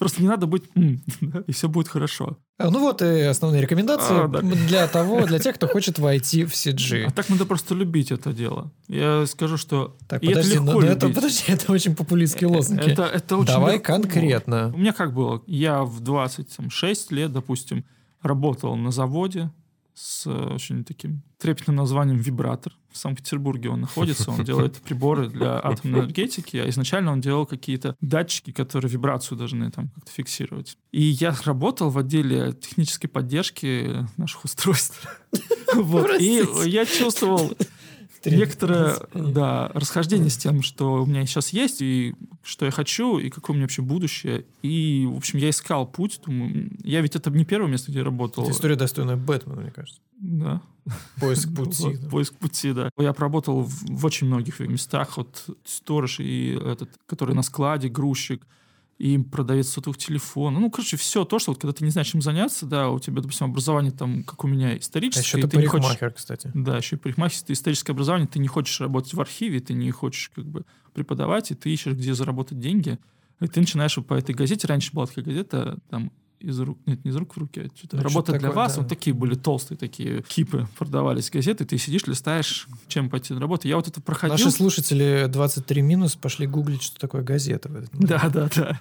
[0.00, 0.62] Просто не надо быть
[1.46, 2.38] и все будет хорошо.
[2.56, 4.40] А, Ну вот и основные рекомендации А, да.
[4.40, 7.04] для того, для тех, кто хочет войти в CG.
[7.04, 8.72] А так надо просто любить это дело.
[8.88, 9.98] Я скажу, что...
[10.08, 11.16] Так, и это подожди, легко ну, ну, это, любить.
[11.16, 12.90] подожди, это очень популистские лозунги.
[12.90, 13.92] Это, это очень Давай легко.
[13.92, 14.72] конкретно.
[14.74, 15.42] У меня как было?
[15.46, 17.84] Я в 26 лет, допустим,
[18.22, 19.50] работал на заводе
[20.00, 22.72] с э, очень таким трепетным названием «Вибратор».
[22.90, 27.96] В Санкт-Петербурге он находится, он делает приборы для атомной энергетики, а изначально он делал какие-то
[28.00, 30.76] датчики, которые вибрацию должны там как-то фиксировать.
[30.90, 35.06] И я работал в отделе технической поддержки наших устройств.
[35.72, 36.20] Вот.
[36.20, 37.52] И я чувствовал
[38.24, 43.30] некоторое да, расхождение с тем, что у меня сейчас есть, и что я хочу, и
[43.30, 44.44] какое у меня вообще будущее.
[44.62, 46.20] И, в общем, я искал путь.
[46.24, 48.44] Думаю, я ведь это не первое место, где я работал.
[48.44, 50.00] Это история достойная Бэтмена, мне кажется.
[50.18, 50.60] Да.
[51.20, 51.96] Поиск пути.
[51.96, 52.08] Да.
[52.08, 52.90] Поиск пути, да.
[52.98, 55.16] Я проработал в, в очень многих местах.
[55.16, 58.46] Вот сторож и этот, который на складе, грузчик,
[59.00, 60.60] и продавец сотовых телефонов.
[60.60, 63.22] Ну, короче, все то, что вот, когда ты не знаешь, чем заняться, да, у тебя,
[63.22, 65.86] допустим, образование там, как у меня, А историческое, еще и ты ты не хочешь...
[65.86, 66.50] парикмахер, кстати.
[66.52, 70.30] Да, еще и парикмахерское, историческое образование, ты не хочешь работать в архиве, ты не хочешь
[70.34, 72.98] как бы преподавать, и ты ищешь, где заработать деньги.
[73.40, 77.10] И ты начинаешь по этой газете, раньше была такая газета, там из рук, нет, не
[77.10, 78.80] из рук в руки, а что-то Ну, работа что-то для такое, вас, да.
[78.80, 83.68] вот такие были толстые такие кипы, продавались газеты, ты сидишь, листаешь, чем пойти на работу.
[83.68, 84.34] Я вот это проходил.
[84.36, 87.68] Наши слушатели 23 минус пошли гуглить, что такое газета.
[87.68, 87.90] в этот.
[87.92, 88.80] Да, да, да.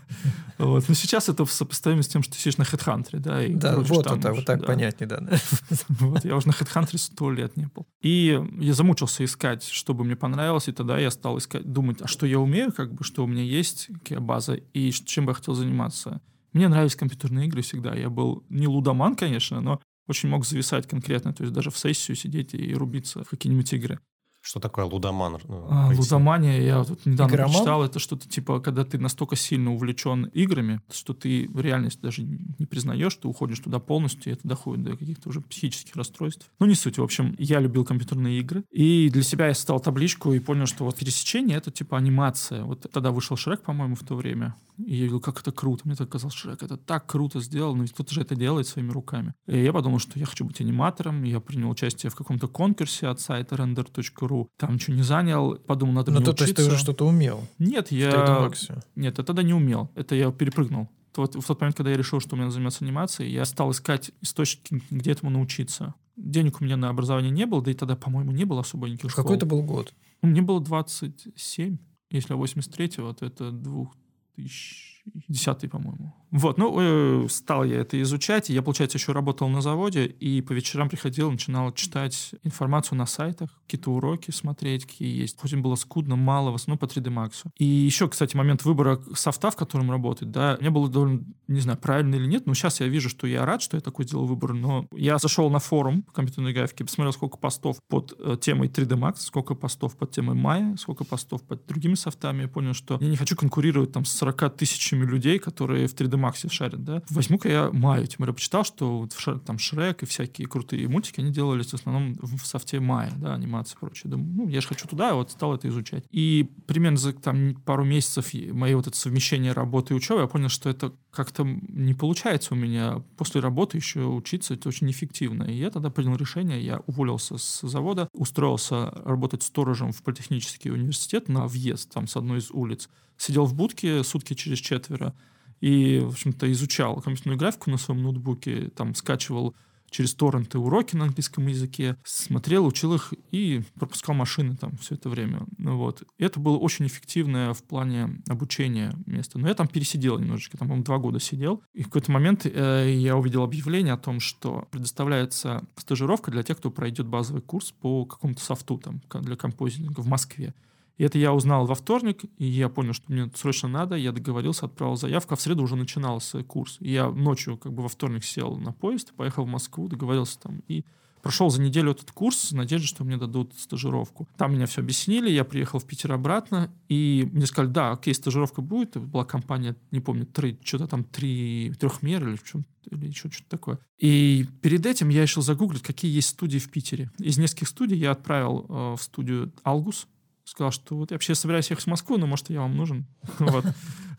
[0.58, 0.88] Вот.
[0.88, 4.04] Но сейчас это сопоставимо с тем, что ты сидишь на HeadHunter, да, и Да, вот,
[4.06, 5.22] там вот, так- понятнее, да.
[5.90, 7.86] Вот, я уже на HeadHunter сто лет не был.
[8.02, 12.08] И я замучился искать, что бы мне понравилось, и тогда я стал искать, думать, а
[12.08, 15.36] что я умею, как бы, что у меня есть, какая база, и чем бы я
[15.36, 16.22] хотел заниматься.
[16.54, 17.96] Мне нравились компьютерные игры всегда.
[17.96, 22.16] Я был не лудоман, конечно, но очень мог зависать конкретно, то есть даже в сессию
[22.16, 24.00] сидеть и рубиться в какие-нибудь игры.
[24.42, 25.38] Что такое лудоман?
[25.48, 27.52] Ну, А, лудомания, я тут недавно Игроман?
[27.54, 32.24] прочитал, это что-то типа, когда ты настолько сильно увлечен играми, что ты в реальности даже
[32.24, 36.50] не признаешь, ты уходишь туда полностью, и это доходит до каких-то уже психических расстройств.
[36.60, 36.98] Ну, не суть.
[36.98, 40.86] В общем, я любил компьютерные игры, и для себя я стал табличку и понял, что
[40.86, 42.64] вот пересечение— это типа анимация.
[42.64, 45.84] Вот тогда вышел Шрек, по-моему, в то время, и я видел, как это круто.
[45.86, 49.34] Мне так казалось, Шрек, это так круто сделано, ведь кто-то же это делает своими руками.
[49.48, 53.20] И я подумал, что я хочу быть аниматором, я принял участие в каком-то конкурсе от
[53.20, 56.76] сайта render.ru, там ничего не занял, подумал, надо Ну, мне то, то есть ты учиться.
[56.76, 57.48] уже что-то умел.
[57.58, 58.10] Нет, я...
[58.12, 58.84] 3D Max.
[58.96, 59.90] Нет, я тогда не умел.
[59.96, 60.90] Это я перепрыгнул.
[61.16, 64.12] Вот в тот момент, когда я решил, что у меня заниматься анимацией, я стал искать
[64.22, 65.96] источники, где этому научиться.
[66.16, 69.12] Денег у меня на образование не было, да и тогда, по-моему, не было особо никаких
[69.12, 69.24] школ.
[69.24, 69.94] Какой это был год?
[70.22, 71.78] Ну, Мне было 27,
[72.12, 76.14] если 83-го, то это 2000 2010, по-моему.
[76.32, 80.42] Вот, ну, э, стал я это изучать, и я, получается, еще работал на заводе, и
[80.42, 85.40] по вечерам приходил, начинал читать информацию на сайтах, какие-то уроки смотреть, какие есть.
[85.40, 87.46] Хоть им было скудно, мало, в основном по 3D Max.
[87.58, 91.80] И еще, кстати, момент выбора софта, в котором работать, да, мне было довольно, не знаю,
[91.80, 94.54] правильно или нет, но сейчас я вижу, что я рад, что я такой делал выбор,
[94.54, 99.18] но я зашел на форум компьютерной графики, посмотрел, сколько постов под э, темой 3D Max,
[99.20, 103.18] сколько постов под темой Maya, сколько постов под другими софтами, я понял, что я не
[103.18, 107.02] хочу конкурировать там с 40 тысячами людей, которые в 3D Max шарят, да.
[107.10, 109.16] Возьму-ка я Maya, тем более почитал, что вот
[109.46, 113.76] там Шрек и всякие крутые мультики, они делались в основном в софте Maya, да, анимация
[113.76, 114.12] и прочее.
[114.12, 116.06] Думаю, ну, я же хочу туда, вот стал это изучать.
[116.12, 120.50] И примерно за там пару месяцев моей вот это совмещение работы и учебы, я понял,
[120.50, 125.44] что это как-то не получается у меня после работы еще учиться, это очень эффективно.
[125.44, 131.30] И я тогда принял решение, я уволился с завода, устроился работать сторожем в политехнический университет
[131.30, 132.90] на въезд, там, с одной из улиц.
[133.18, 135.14] Сидел в будке сутки через четверо
[135.62, 139.56] и, в общем-то, изучал компьютерную графику на своем ноутбуке, там, скачивал
[139.90, 145.10] через торренты уроки на английском языке, смотрел, учил их и пропускал машины там все это
[145.10, 145.42] время.
[145.58, 146.04] Ну, вот.
[146.18, 149.40] Это было очень эффективное в плане обучения место.
[149.40, 151.64] Но я там пересидел немножечко, там, по-моему, два года сидел.
[151.74, 156.58] И в какой-то момент э, я увидел объявление о том, что предоставляется стажировка для тех,
[156.58, 160.54] кто пройдет базовый курс по какому-то софту там, для композитинга в Москве.
[161.00, 164.66] И это я узнал во вторник, и я понял, что мне срочно надо, я договорился,
[164.66, 166.76] отправил заявку, а в среду уже начинался курс.
[166.82, 170.62] И я ночью как бы во вторник сел на поезд, поехал в Москву, договорился там,
[170.68, 170.84] и
[171.22, 174.28] прошел за неделю этот курс с надеждой, что мне дадут стажировку.
[174.38, 178.62] Там меня все объяснили, я приехал в Питер обратно, и мне сказали, да, окей, стажировка
[178.62, 178.98] будет.
[178.98, 183.50] Это была компания, не помню, три, что-то там три, трехмер или чем или еще что-то
[183.50, 183.80] такое.
[184.00, 187.10] И перед этим я решил загуглить, какие есть студии в Питере.
[187.20, 190.08] Из нескольких студий я отправил э, в студию Алгус,
[190.50, 193.06] сказал, что вот я вообще собираюсь ехать в Москву, но, может, я вам нужен.
[193.40, 193.66] Вот.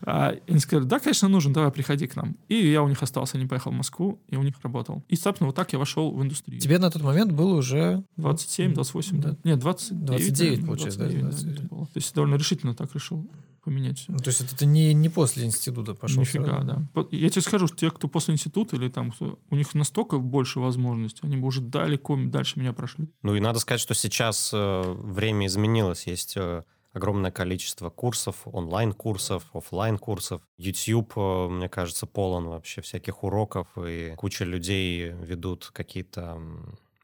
[0.03, 2.35] А они сказали, да, конечно, нужен, давай, приходи к нам.
[2.47, 5.03] И я у них остался, не поехал в Москву, и у них работал.
[5.09, 6.59] И, собственно, вот так я вошел в индустрию.
[6.59, 8.03] Тебе на тот момент было уже...
[8.17, 9.37] 27, 28, да.
[9.43, 10.05] Нет, 29.
[10.07, 11.29] 29, получается, 29, да?
[11.29, 11.69] 29.
[11.69, 13.29] Да, То есть довольно решительно так решил
[13.63, 14.05] поменять.
[14.07, 16.21] Ну, то есть это ты не, не после института пошел?
[16.21, 16.87] Нифига, сразу?
[16.93, 17.05] да.
[17.11, 20.59] Я тебе скажу, что те, кто после института или там, кто, у них настолько больше
[20.59, 23.09] возможностей, они бы уже далеко дальше меня прошли.
[23.21, 26.07] Ну и надо сказать, что сейчас э, время изменилось.
[26.07, 30.41] Есть э, огромное количество курсов, онлайн-курсов, офлайн-курсов.
[30.57, 36.41] YouTube, э, мне кажется, полон вообще всяких уроков, и куча людей ведут какие-то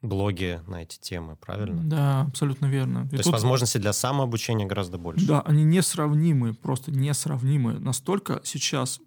[0.01, 1.81] блоги на эти темы, правильно?
[1.83, 3.07] Да, абсолютно верно.
[3.07, 3.33] То и есть тут...
[3.33, 5.25] возможности для самообучения гораздо больше.
[5.25, 7.79] Да, они несравнимы, просто несравнимы.
[7.79, 8.99] Настолько сейчас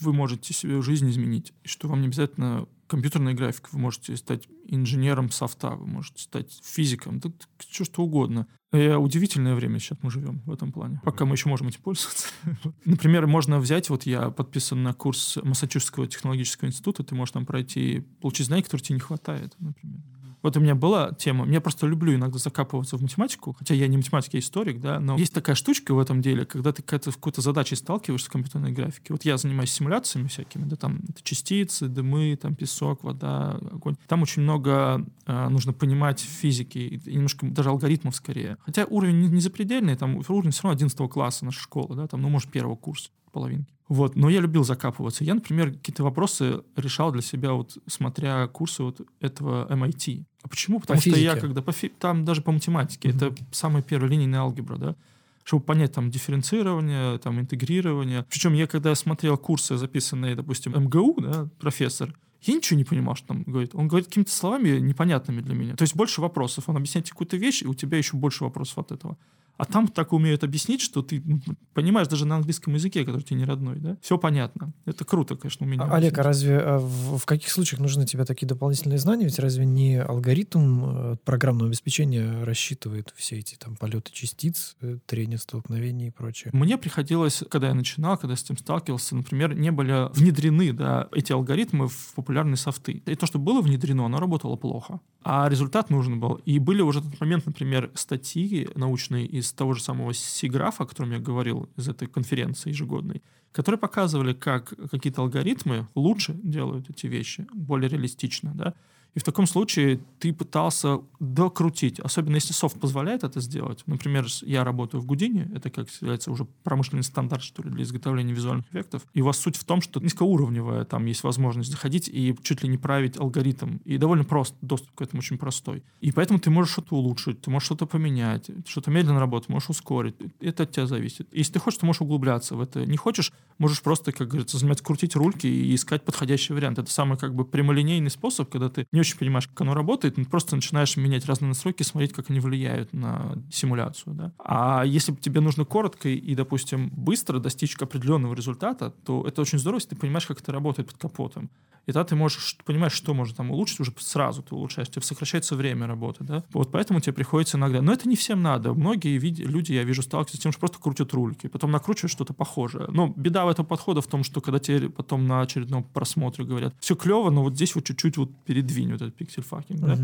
[0.00, 5.30] вы можете себе жизнь изменить, что вам не обязательно компьютерная графика, вы можете стать инженером
[5.30, 8.48] софта, вы можете стать физиком, да, что что угодно.
[8.72, 12.28] И удивительное время сейчас мы живем в этом плане, пока мы еще можем этим пользоваться.
[12.84, 18.00] Например, можно взять, вот я подписан на курс Массачусетского технологического института, ты можешь там пройти,
[18.20, 20.00] получить знания, которые тебе не хватает, например.
[20.42, 23.96] Вот у меня была тема, я просто люблю иногда закапываться в математику, хотя я не
[23.96, 27.16] математик, я историк, да, но есть такая штучка в этом деле, когда ты какая-то, в
[27.16, 29.14] какой-то задачей сталкиваешься с компьютерной графикой.
[29.14, 33.96] Вот я занимаюсь симуляциями всякими, да, там это частицы, дымы, там песок, вода, огонь.
[34.06, 38.56] Там очень много э, нужно понимать физики, и немножко даже алгоритмов скорее.
[38.60, 42.22] Хотя уровень не, не запредельный, там уровень все равно 11 класса наша школа, да, там,
[42.22, 43.72] ну, может, первого курса половинки.
[43.88, 44.14] Вот.
[44.14, 45.24] Но я любил закапываться.
[45.24, 50.24] Я, например, какие-то вопросы решал для себя, вот смотря курсы вот этого MIT.
[50.42, 50.80] А почему?
[50.80, 51.24] Потому по что физике.
[51.24, 51.62] я когда...
[51.62, 51.88] По фи...
[51.88, 53.08] Там даже по математике.
[53.08, 53.16] Mm-hmm.
[53.16, 54.96] Это самая первая линейная алгебра, да?
[55.44, 58.24] чтобы понять там дифференцирование, там интегрирование.
[58.28, 63.34] Причем я когда смотрел курсы, записанные, допустим, МГУ, да, профессор, я ничего не понимал, что
[63.34, 63.74] он говорит.
[63.74, 65.76] Он говорит какими-то словами непонятными для меня.
[65.76, 66.68] То есть больше вопросов.
[66.68, 69.18] Он объясняет какую-то вещь, и у тебя еще больше вопросов от этого.
[69.60, 71.38] А там так умеют объяснить, что ты ну,
[71.74, 73.98] понимаешь даже на английском языке, который тебе не родной, да?
[74.00, 74.72] Все понятно.
[74.86, 75.82] Это круто, конечно, у меня.
[75.82, 79.26] А, Олег, а разве а в, в каких случаях нужны тебе такие дополнительные знания?
[79.26, 85.36] Ведь разве не алгоритм э, программного обеспечения рассчитывает все эти там полеты частиц, э, трение
[85.36, 86.48] столкновений и прочее?
[86.54, 91.32] Мне приходилось, когда я начинал, когда с этим сталкивался, например, не были внедрены да, эти
[91.32, 93.02] алгоритмы в популярные софты.
[93.04, 95.00] И то, что было внедрено, оно работало плохо.
[95.22, 96.40] А результат нужен был.
[96.46, 100.86] И были уже в этот момент, например, статьи научные из того же самого Сиграфа, о
[100.86, 103.22] котором я говорил из этой конференции ежегодной,
[103.52, 108.74] которые показывали, как какие-то алгоритмы лучше делают эти вещи, более реалистично, да,
[109.14, 113.82] И в таком случае ты пытался докрутить, особенно если софт позволяет это сделать.
[113.86, 118.32] Например, я работаю в Гудине, это как является уже промышленный стандарт, что ли, для изготовления
[118.32, 119.02] визуальных эффектов.
[119.12, 122.68] И у вас суть в том, что низкоуровневая, там есть возможность заходить и чуть ли
[122.68, 123.78] не править алгоритм.
[123.84, 125.82] И довольно просто, доступ к этому очень простой.
[126.00, 130.14] И поэтому ты можешь что-то улучшить, ты можешь что-то поменять, что-то медленно работать, можешь ускорить.
[130.40, 131.28] Это от тебя зависит.
[131.32, 132.86] Если ты хочешь, ты можешь углубляться в это.
[132.86, 136.78] Не хочешь, можешь просто, как говорится, заниматься крутить рульки и искать подходящий вариант.
[136.78, 140.24] Это самый как бы прямолинейный способ, когда ты не очень понимаешь, как оно работает, ты
[140.24, 144.14] просто начинаешь менять разные настройки, смотреть, как они влияют на симуляцию.
[144.14, 144.32] Да?
[144.38, 149.78] А если тебе нужно коротко и, допустим, быстро достичь определенного результата, то это очень здорово,
[149.78, 151.50] если ты понимаешь, как это работает под капотом.
[151.86, 155.56] И тогда ты можешь понимать, что может там улучшить, уже сразу ты улучшаешь, тебе сокращается
[155.56, 156.44] время работы, да.
[156.52, 157.80] Вот поэтому тебе приходится иногда.
[157.82, 158.74] Но это не всем надо.
[158.74, 162.86] Многие люди, я вижу, сталкиваются с тем, что просто крутят рульки, потом накручивают что-то похожее.
[162.88, 166.74] Но беда в этом подхода в том, что когда тебе потом на очередном просмотре говорят,
[166.80, 169.98] все клево, но вот здесь вот чуть-чуть вот передвинь вот этот pixel-fucking, да.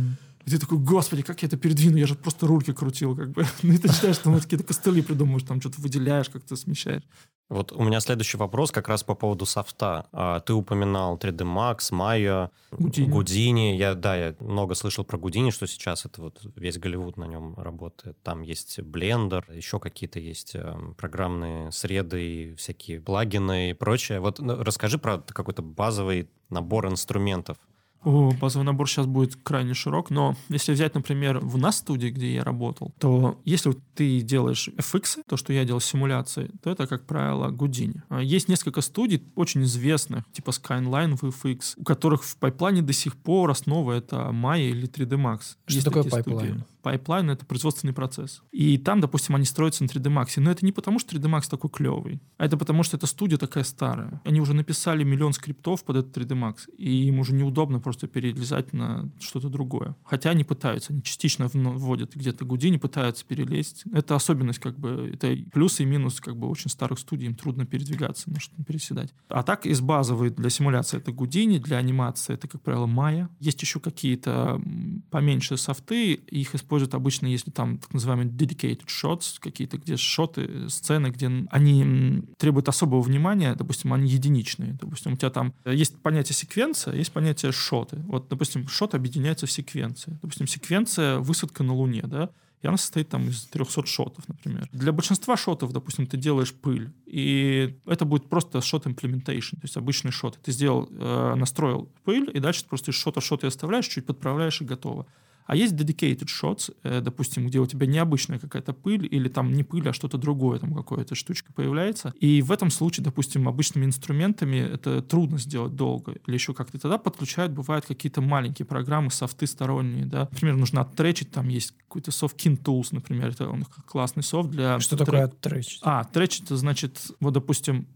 [0.47, 1.97] И ты такой, господи, как я это передвину?
[1.97, 3.45] Я же просто рульки крутил, как бы.
[3.63, 7.03] Ну, и ты считаешь, что ну, какие-то костыли придумываешь, там что-то выделяешь, как-то смещаешь.
[7.49, 10.07] Вот у меня следующий вопрос как раз по поводу софта.
[10.13, 13.09] А, ты упоминал 3D Max, Maya, Гудини.
[13.09, 13.77] Гудини.
[13.77, 17.55] Я, да, я много слышал про Гудини, что сейчас это вот весь Голливуд на нем
[17.57, 18.21] работает.
[18.23, 24.19] Там есть Blender, еще какие-то есть эм, программные среды, всякие плагины и прочее.
[24.19, 27.59] Вот ну, расскажи про какой-то базовый набор инструментов,
[28.05, 32.35] о, базовый набор сейчас будет крайне широк, но если взять, например, в нас студии, где
[32.35, 37.05] я работал, то если ты делаешь FX, то, что я делал симуляции, то это, как
[37.07, 38.03] правило, Гудини.
[38.09, 43.17] А есть несколько студий очень известных, типа Skyline FX, у которых в pipeline до сих
[43.17, 45.57] пор основа это Maya или 3ds Max.
[45.67, 46.39] Что есть такое pipeline?
[46.39, 48.43] Студии pipeline— это производственный процесс.
[48.53, 50.35] И там, допустим, они строятся на 3D Max.
[50.37, 53.39] Но это не потому, что 3D Max такой клевый, а это потому, что эта студия
[53.39, 54.21] такая старая.
[54.25, 58.73] Они уже написали миллион скриптов под этот 3D Max, и им уже неудобно просто перелезать
[58.73, 59.97] на что-то другое.
[60.05, 63.83] Хотя они пытаются, они частично вводят где-то Гудини, пытаются перелезть.
[63.93, 67.67] Это особенность, как бы, это плюс и минус, как бы, очень старых студий, им трудно
[67.67, 69.13] передвигаться, может, переседать.
[69.29, 73.27] А так, из базовой для симуляции это Гудини, для анимации это, как правило, Maya.
[73.41, 74.63] Есть еще какие-то
[75.11, 80.69] поменьше софты, их используют используют обычно, если там так называемые dedicated shots, какие-то где шоты,
[80.69, 84.75] сцены, где они требуют особого внимания, допустим, они единичные.
[84.81, 87.97] Допустим, у тебя там есть понятие секвенция, есть понятие шоты.
[88.07, 90.19] Вот, допустим, шот объединяется в секвенции.
[90.23, 92.31] Допустим, секвенция высадка на Луне, да,
[92.63, 94.69] и она состоит там из 300 шотов, например.
[94.73, 99.77] Для большинства шотов, допустим, ты делаешь пыль, и это будет просто шот implementation, то есть
[99.77, 100.39] обычный шот.
[100.43, 104.61] Ты сделал, э, настроил пыль, и дальше ты просто из шота шоты оставляешь, чуть подправляешь,
[104.61, 105.07] и готово.
[105.47, 109.63] А есть dedicated shots, э, допустим, где у тебя необычная какая-то пыль, или там не
[109.63, 112.13] пыль, а что-то другое, там какая-то штучка появляется.
[112.21, 116.17] И в этом случае, допустим, обычными инструментами это трудно сделать долго.
[116.27, 120.29] Или еще как-то тогда подключают, бывают какие-то маленькие программы, софты сторонние, да.
[120.33, 124.81] Например, нужно оттречить, там есть какой-то софт KinTools, например, это он классный софт для...
[124.81, 125.81] Что такое оттречить?
[125.83, 127.87] А, оттречить, это значит, вот, допустим,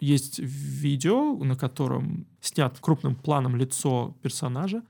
[0.00, 4.82] есть видео, на котором снят крупным планом лицо персонажа,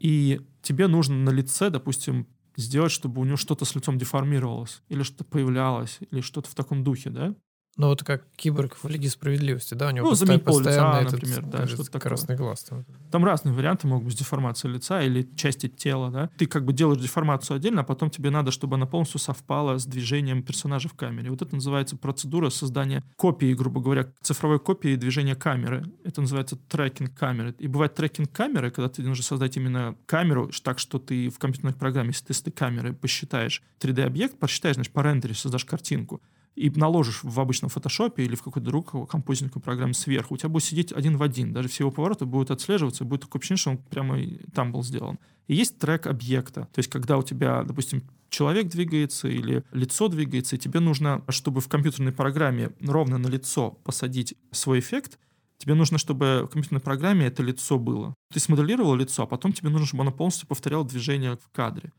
[0.00, 5.02] и тебе нужно на лице, допустим, сделать, чтобы у него что-то с лицом деформировалось, или
[5.02, 7.34] что-то появлялось, или что-то в таком духе, да?
[7.76, 9.88] Ну, вот как киборг в Лиге Справедливости, да?
[9.88, 12.64] У него ну, заменить пол лица, например, этот, да, что-то красный глаз.
[12.64, 12.84] Там.
[13.10, 16.30] там разные варианты могут быть деформация лица или части тела, да?
[16.36, 19.86] Ты как бы делаешь деформацию отдельно, а потом тебе надо, чтобы она полностью совпала с
[19.86, 21.30] движением персонажа в камере.
[21.30, 25.84] Вот это называется процедура создания копии, грубо говоря, цифровой копии движения камеры.
[26.04, 27.54] Это называется трекинг камеры.
[27.58, 31.74] И бывает трекинг камеры, когда ты нужно создать именно камеру так, что ты в компьютерной
[31.74, 36.22] программе, если ты с этой камеры посчитаешь 3D-объект, посчитаешь, значит, по рендере создашь картинку
[36.56, 40.64] и наложишь в обычном фотошопе или в какой-то другой композитной программе сверху, у тебя будет
[40.64, 41.52] сидеть один в один.
[41.52, 44.18] Даже все его повороты будут отслеживаться, будет такое ощущение, что он прямо
[44.54, 45.18] там был сделан.
[45.46, 46.68] И есть трек объекта.
[46.72, 51.60] То есть, когда у тебя, допустим, человек двигается или лицо двигается, и тебе нужно, чтобы
[51.60, 55.18] в компьютерной программе ровно на лицо посадить свой эффект,
[55.58, 58.14] тебе нужно, чтобы в компьютерной программе это лицо было.
[58.32, 61.92] Ты смоделировал лицо, а потом тебе нужно, чтобы оно полностью повторяло движение в кадре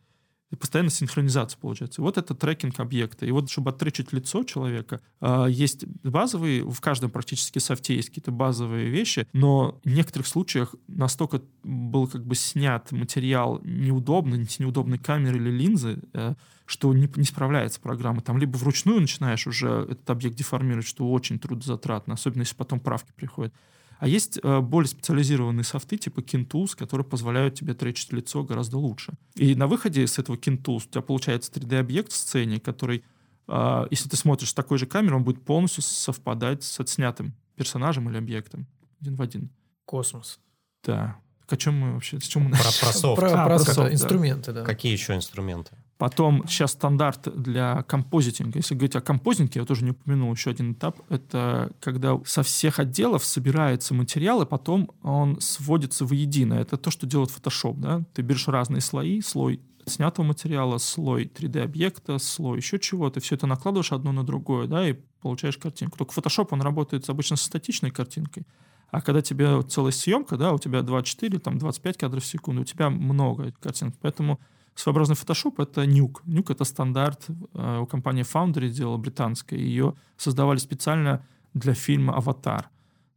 [0.56, 2.02] постоянно синхронизация получается.
[2.02, 3.26] вот это трекинг объекта.
[3.26, 8.32] И вот, чтобы оттречить лицо человека, а, есть базовые, в каждом практически софте есть какие-то
[8.32, 15.00] базовые вещи, но в некоторых случаях настолько был как бы снят материал неудобный, с неудобной
[15.00, 16.36] камеры или линзы, э,
[16.66, 18.22] что не, не справляется программа.
[18.22, 23.12] Там либо вручную начинаешь уже этот объект деформировать, что очень трудозатратно, особенно если потом правки
[23.16, 23.54] приходят.
[24.00, 29.14] А есть э, более специализированные софты типа KinTools, которые позволяют тебе тречить лицо гораздо лучше.
[29.36, 33.04] И на выходе с этого KinTools у тебя получается 3D-объект в сцене, который,
[33.48, 38.10] э, если ты смотришь с такой же камерой, он будет полностью совпадать с отснятым персонажем
[38.10, 38.68] или объектом
[39.00, 39.50] один в один.
[39.86, 40.40] Космос.
[40.84, 41.18] Да.
[41.42, 42.20] Так о чем мы вообще?
[42.20, 42.80] С чем мы Про, начали?
[42.82, 43.20] про софт.
[43.20, 44.64] Про, А, про про софт, инструменты, да.
[44.64, 45.78] Какие еще инструменты?
[45.98, 48.60] Потом сейчас стандарт для композитинга.
[48.60, 51.00] Если говорить о композитинге, я тоже не упомянул еще один этап.
[51.10, 56.56] Это когда со всех отделов собираются материалы, потом он сводится воедино.
[56.56, 57.76] Это то, что делает Photoshop.
[57.78, 58.04] Да?
[58.14, 63.92] Ты берешь разные слои, слой снятого материала, слой 3D-объекта, слой еще чего-то, все это накладываешь
[63.92, 65.98] одно на другое, да, и получаешь картинку.
[65.98, 68.46] Только Photoshop, он работает обычно со статичной картинкой,
[68.90, 72.66] а когда тебе целая съемка, да, у тебя 24, там 25 кадров в секунду, у
[72.66, 74.40] тебя много картинок, поэтому
[74.76, 76.22] своеобразный Photoshop— это Nuke.
[76.26, 79.58] Nuke— это стандарт э, у компании Foundry делала британская.
[79.58, 82.64] Ее создавали специально для фильма «Аватар».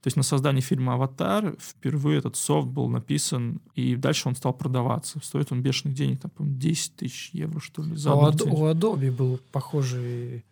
[0.00, 4.54] То есть на создании фильма «Аватар» впервые этот софт был написан, и дальше он стал
[4.54, 5.18] продаваться.
[5.22, 8.42] Стоит он бешеных денег, там, по-моему, 10 тысяч евро, что ли, за А у, Ад-
[8.42, 10.44] у Adobe был похожий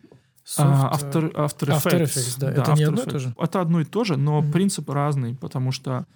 [0.42, 0.68] софт.
[0.68, 2.02] А, After, After After Effects.
[2.07, 2.50] Effects, да.
[2.50, 3.11] Это не After одно и Effects.
[3.12, 3.34] то же?
[3.38, 4.50] Это одно и то же, но Мгм.
[4.52, 6.07] принцип разный, потому что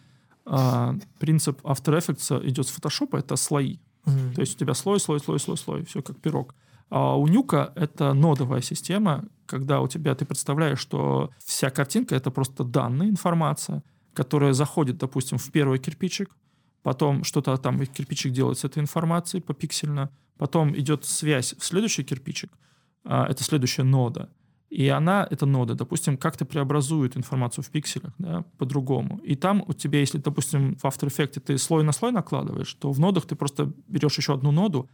[0.44, 3.78] а, принцип After Effects идет с Photoshop, это слои.
[4.04, 4.34] Мгм.
[4.34, 6.54] То есть у тебя слой, слой, слой, слой, слой, все как пирог.
[6.90, 12.30] А у Нюка это нодовая система, когда у тебя ты представляешь, что вся картинка это
[12.30, 13.82] просто данные, информация,
[14.12, 16.36] которая заходит, допустим, в первый кирпичик,
[16.82, 22.50] потом что-то там кирпичик делает с этой информацией попиксельно, потом идет связь в следующий кирпичик,
[23.04, 24.28] а, это следующая нода,
[24.70, 29.18] и она, эта нода, допустим, как-то преобразует информацию в пикселях, да, по-другому.
[29.24, 32.92] И там у тебя, если, допустим, в After Effects ты слой на слой накладываешь, то
[32.92, 34.88] в нодах ты просто берешь еще одну ноду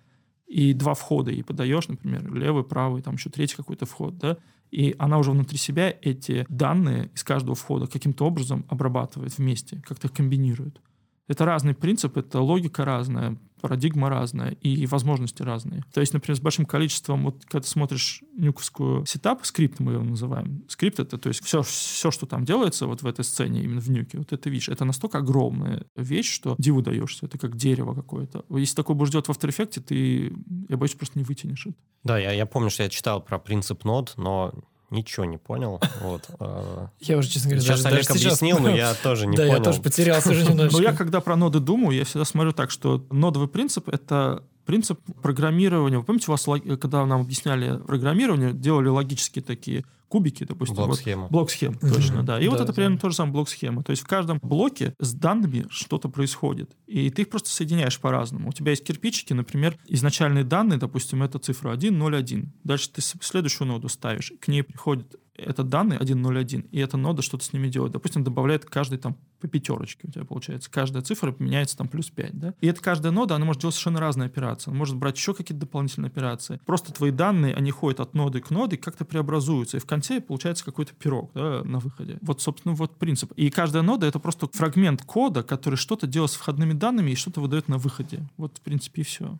[0.47, 4.39] и два входа и подаешь, например, левый, правый, там еще третий какой-то вход, да,
[4.71, 10.09] и она уже внутри себя эти данные из каждого входа каким-то образом обрабатывает вместе, как-то
[10.09, 10.81] комбинирует.
[11.29, 15.83] Это разный принцип, это логика разная, парадигма разная и возможности разные.
[15.93, 20.05] То есть, например, с большим количеством, вот когда ты смотришь нюковскую setup, скрипт мы его
[20.05, 20.65] называем.
[20.69, 23.91] Скрипт это, то есть все, все, что там делается вот в этой сцене, именно в
[23.91, 28.45] нюке, вот это видишь, это настолько огромная вещь, что диву даешься, это как дерево какое-то.
[28.51, 30.33] Если такое будешь делать в After Effects, ты,
[30.69, 31.77] я боюсь, просто не вытянешь это.
[32.05, 34.53] Да, я, я помню, что я читал про принцип нод, но
[34.91, 35.81] ничего не понял.
[36.01, 36.29] Вот.
[36.39, 38.77] а, Я уже, честно говоря, Сейчас даже, Олег даже сейчас объяснил, но понял.
[38.77, 39.57] я тоже не да, понял.
[39.59, 40.79] я тоже потерялся уже немножечко.
[40.79, 45.01] Но я когда про ноды думаю, я всегда смотрю так, что нодовый принцип— это принцип
[45.23, 45.99] программирования.
[45.99, 46.45] Вы помните, у вас,
[46.81, 50.77] когда нам объясняли программирование, делали логические такие кубики, допустим.
[50.77, 51.27] вот, Блок-схема.
[51.29, 51.93] Блок-схем, Мгм.
[51.93, 52.41] точно, да.
[52.41, 52.77] И вот Да, это да.
[52.77, 53.83] примерно то же самое блок-схема.
[53.83, 56.71] То есть в каждом блоке с данными что-то происходит.
[56.87, 58.51] И ты их просто соединяешь по-разному.
[58.51, 62.53] У тебя есть кирпичики, например, изначальные данные, допустим, это цифра 1, 0, 1.
[62.63, 66.97] Дальше ты следующую ноду ставишь, к ней приходит это данные 1, 0, 1, и эта
[66.97, 67.93] нода что-то с ними делает.
[67.93, 69.17] Допустим, добавляет каждый там
[69.47, 70.71] по пятерочке у тебя получается.
[70.71, 72.55] Каждая цифра меняется там плюс 5, да?
[72.61, 74.71] И эта каждая нода, она может делать совершенно разные операции.
[74.71, 76.61] Она может брать еще какие-то дополнительные операции.
[76.67, 79.77] Просто твои данные, они ходят от ноды к ноде, как-то преобразуются.
[79.77, 82.19] И в конце получается какой-то пирог да, на выходе.
[82.23, 83.33] Вот, собственно, вот принцип.
[83.33, 87.41] И каждая нода— это просто фрагмент кода, который что-то делает с входными данными и что-то
[87.41, 88.29] выдает на выходе.
[88.37, 89.39] Вот, в принципе, и все.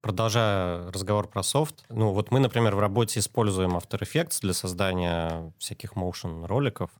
[0.00, 5.52] Продолжая разговор про софт, ну вот мы, например, в работе используем After Effects для создания
[5.58, 6.90] всяких motion роликов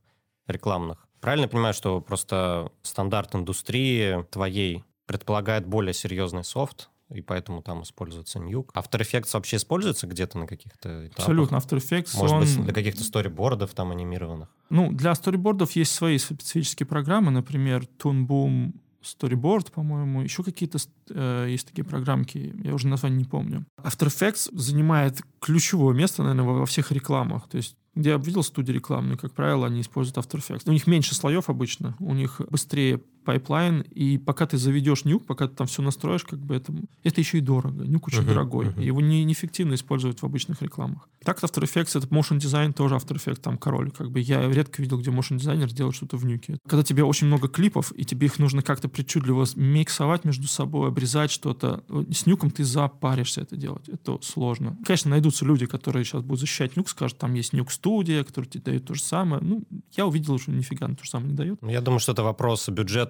[0.47, 1.08] рекламных.
[1.21, 7.81] Правильно я понимаю, что просто стандарт индустрии твоей предполагает более серьезный софт, и поэтому там
[7.83, 8.67] используется Nuke.
[8.75, 11.19] After Effects вообще используется где-то на каких-то этапах?
[11.19, 11.55] Абсолютно.
[11.55, 12.41] After Effects, Может он...
[12.41, 14.49] быть, для каких-то сторибордов там анимированных?
[14.69, 20.77] Ну, для сторибордов есть свои специфические программы, например, Toon Boom Storyboard, по-моему, еще какие-то
[21.09, 23.65] э, есть такие программки, я уже название не помню.
[23.81, 27.47] After Effects занимает ключевое место, наверное, во во всех рекламах.
[27.47, 30.63] То есть где я видел студии рекламные, как правило, они используют After Effects.
[30.65, 35.47] У них меньше слоев обычно, у них быстрее пайплайн, и пока ты заведешь Nuke, пока
[35.47, 36.73] ты там все настроишь, как бы это,
[37.03, 37.83] это еще и дорого.
[37.85, 41.07] Nuke очень Мгм, дорогой, и его не, неэффективно использовать в обычных рекламах.
[41.23, 43.91] Так After Effects, это motion дизайн, тоже After Effects, там король.
[43.91, 46.57] Как бы я редко видел, где motion дизайнер делает что-то в нюке.
[46.67, 51.29] Когда тебе очень много клипов, и тебе их нужно как-то причудливо миксовать между собой, обрезать
[51.29, 53.87] что-то, с нюком ты запаришься это делать.
[53.89, 54.75] Это сложно.
[54.83, 58.85] Конечно, найдутся люди, которые сейчас будут защищать Nuke, скажут, там есть Nuke-студия, которая тебе дает
[58.85, 59.43] то же самое.
[59.43, 59.61] Ну,
[59.95, 61.59] я увидел, что нифига то же самое не дает.
[61.61, 62.67] Я думаю, что это вопрос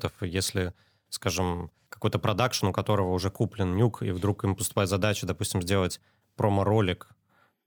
[0.09, 0.33] бюджетов.
[0.33, 0.73] Если,
[1.09, 5.99] скажем, какой-то продакшн, у которого уже куплен нюк, и вдруг им поступает задача, допустим, сделать
[6.35, 7.09] промо-ролик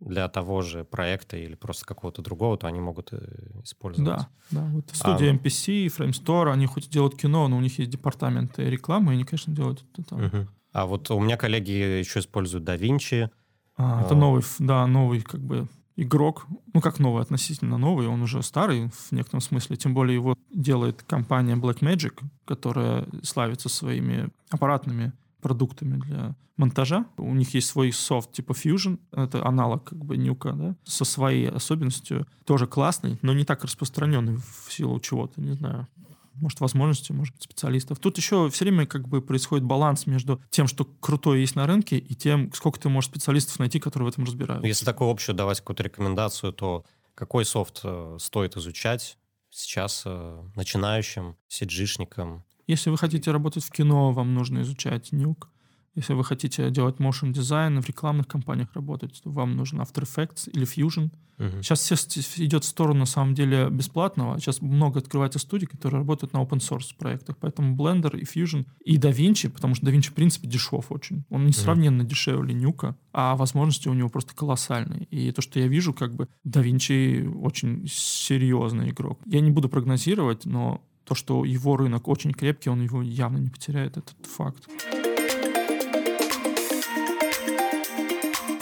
[0.00, 3.18] для того же проекта или просто какого-то другого, то они могут э,
[3.62, 4.18] использовать.
[4.18, 4.64] Да, да.
[4.72, 9.12] Вот студия А, MPC, Framestore, они хоть делают кино, но у них есть департаменты рекламы,
[9.12, 10.24] и они, конечно, делают это там.
[10.24, 10.48] Мгм.
[10.72, 13.30] А вот у меня коллеги еще используют DaVinci.
[13.76, 14.16] А, это А.
[14.16, 16.46] новый, да, новый как бы игрок.
[16.72, 18.06] Ну, как новый, относительно новый.
[18.06, 19.76] Он уже старый в некотором смысле.
[19.76, 27.06] Тем более его делает компания Blackmagic, которая славится своими аппаратными продуктами для монтажа.
[27.16, 31.48] У них есть свой софт типа Fusion, это аналог как бы нюка, да, со своей
[31.48, 32.26] особенностью.
[32.44, 35.88] Тоже классный, но не так распространенный в силу чего-то, не знаю.
[36.34, 37.98] Может, возможностей, может быть, специалистов.
[37.98, 41.98] Тут еще все время как бы происходит баланс между тем, что крутое есть на рынке,
[41.98, 44.66] и тем, сколько ты можешь специалистов найти, которые в этом разбираются.
[44.66, 49.18] Если такую общую давать какую-то рекомендацию, то какой софт э, стоит изучать
[49.50, 52.44] сейчас э, начинающим, сиджишникам?
[52.66, 55.48] Если вы хотите работать в кино, вам нужно изучать Nuke.
[55.94, 60.50] Если вы хотите делать motion дизайн в рекламных компаниях работать, то вам нужен After Effects
[60.50, 61.10] или Fusion.
[61.38, 61.62] Угу.
[61.62, 64.38] Сейчас все идет в сторону, на самом деле, бесплатного.
[64.38, 67.36] Сейчас много открывается студий, которые работают на open source проектах.
[67.38, 71.24] Поэтому Blender и Fusion и DaVinci, потому что DaVinci, в принципе, дешев очень.
[71.30, 72.10] Он несравненно угу.
[72.10, 75.04] дешевле Нюка, а возможности у него просто колоссальные.
[75.04, 79.20] И то, что я вижу, как бы DaVinci очень серьезный игрок.
[79.26, 83.50] Я не буду прогнозировать, но то, что его рынок очень крепкий, он его явно не
[83.50, 84.68] потеряет, этот факт.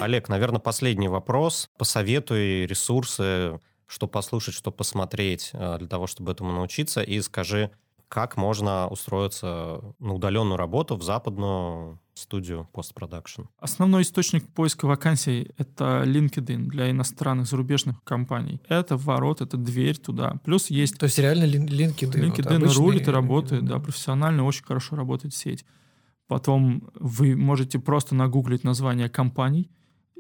[0.01, 1.69] Олег, наверное, последний вопрос.
[1.77, 7.03] Посоветуй ресурсы, что послушать, что посмотреть э, для того, чтобы этому научиться.
[7.03, 7.71] И скажи,
[8.09, 13.43] как можно устроиться на удаленную работу в западную студию постпродакшн?
[13.59, 18.61] Основной источник поиска вакансий— это LinkedIn для иностранных зарубежных компаний.
[18.69, 20.37] Это ворот, это дверь туда.
[20.45, 20.99] Плюс есть...
[20.99, 21.97] То есть реально LinkedIn?
[21.99, 25.65] LinkedIn вот рулит и работает, да, профессионально, очень хорошо работает сеть.
[26.27, 29.71] Потом вы можете просто нагуглить название компаний,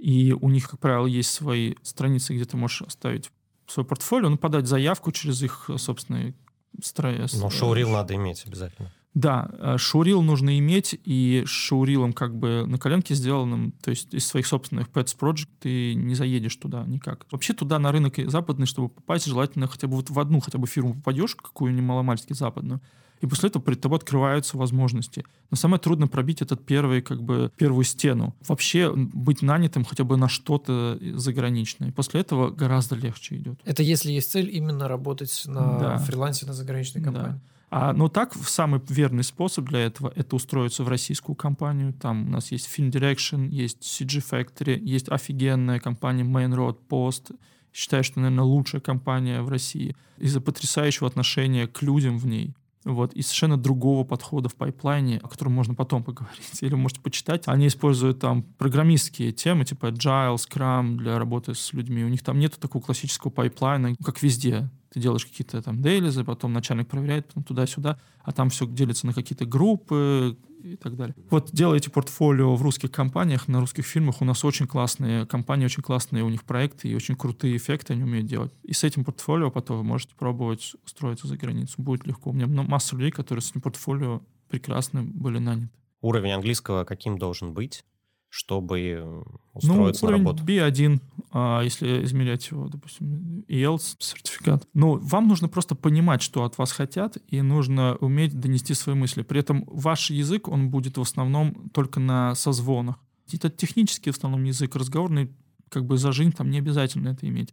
[0.01, 3.31] и у них, как правило, есть свои страницы, где ты можешь оставить
[3.67, 6.35] свой портфолио, ну, подать заявку через их собственные
[6.83, 7.29] строя.
[7.35, 8.93] Но шоурил надо иметь обязательно.
[9.13, 14.25] Да, э, шоурил нужно иметь, и шоурилом как бы на коленке сделанным, то есть из
[14.27, 17.27] своих собственных Pets Project ты не заедешь туда никак.
[17.31, 20.67] Вообще туда на рынок западный, чтобы попасть, желательно хотя бы вот в одну хотя бы
[20.69, 22.81] фирму попадешь, какую-нибудь маломальски западную,
[23.21, 25.25] и после этого перед тобой открываются возможности.
[25.51, 28.35] Но самое трудно пробить этот первый, как бы, первую стену.
[28.49, 31.89] Вообще быть нанятым хотя бы на что-то заграничное.
[31.89, 33.61] И после этого гораздо легче идет.
[33.65, 35.99] Это если есть цель именно работать на да.
[35.99, 37.33] фрилансе на заграничной компании.
[37.33, 37.41] Да.
[37.71, 41.93] А, ну так, самый верный способ для этого— это устроиться в российскую компанию.
[41.93, 47.37] Там у нас есть Film Direction, есть CG Factory, есть офигенная компания Main Road Post.
[47.73, 52.55] Считаю, что, наверное, лучшая компания в России из-за потрясающего отношения к людям в ней.
[52.85, 57.44] Вот, и совершенно другого подхода в пайплайне, о котором можно потом поговорить, или можете почитать.
[57.47, 62.05] Они используют там программистские темы, типа Agile, Scrum для работы с людьми.
[62.05, 64.70] У них там нету такого классического пайплайна, как везде.
[64.93, 69.15] Ты делаешь какие-то там дейлизы, потом начальник проверяет, потом туда-сюда, а там все делится на
[69.15, 71.15] какие-то группы, и так далее.
[71.31, 74.21] Вот делаете портфолио в русских компаниях, на русских фильмах.
[74.21, 78.03] У нас очень классные компании, очень классные у них проекты и очень крутые эффекты они
[78.03, 78.53] умеют делать.
[78.62, 81.75] И с этим портфолио потом вы можете пробовать устроиться за границу.
[81.79, 82.31] Будет легко.
[82.31, 85.71] У меня масса людей, которые с этим портфолио прекрасно были наняты.
[86.03, 87.85] Уровень английского каким должен быть?
[88.31, 90.44] Чтобы устроиться ну, на работу?
[90.44, 91.01] B1,
[91.32, 94.66] а если измерять его, допустим, IELTS сертификат.
[94.73, 99.23] Ну, вам нужно просто понимать, что от вас хотят, и нужно уметь донести свои мысли.
[99.23, 102.97] При этом ваш язык, он будет в основном только на созвонах.
[103.32, 105.31] Это технический в основном язык, разговорный,
[105.69, 107.52] как бы зажим, там не обязательно это иметь.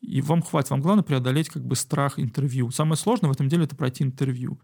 [0.00, 2.70] И вам хватит, вам главное преодолеть как бы страх интервью.
[2.70, 4.58] Самое сложное в этом деле это пройти интервью.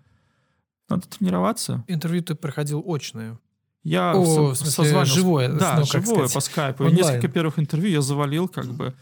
[0.88, 1.84] Надо тренироваться.
[1.88, 3.38] Интервью ты проходил очное.
[3.84, 5.14] Я О, в смысле, созванивался.
[5.14, 5.48] живое.
[5.48, 6.84] Да, ну, живое сказать, по скайпу.
[6.84, 6.96] Онлайн.
[6.96, 8.94] Несколько первых интервью я завалил, как бы.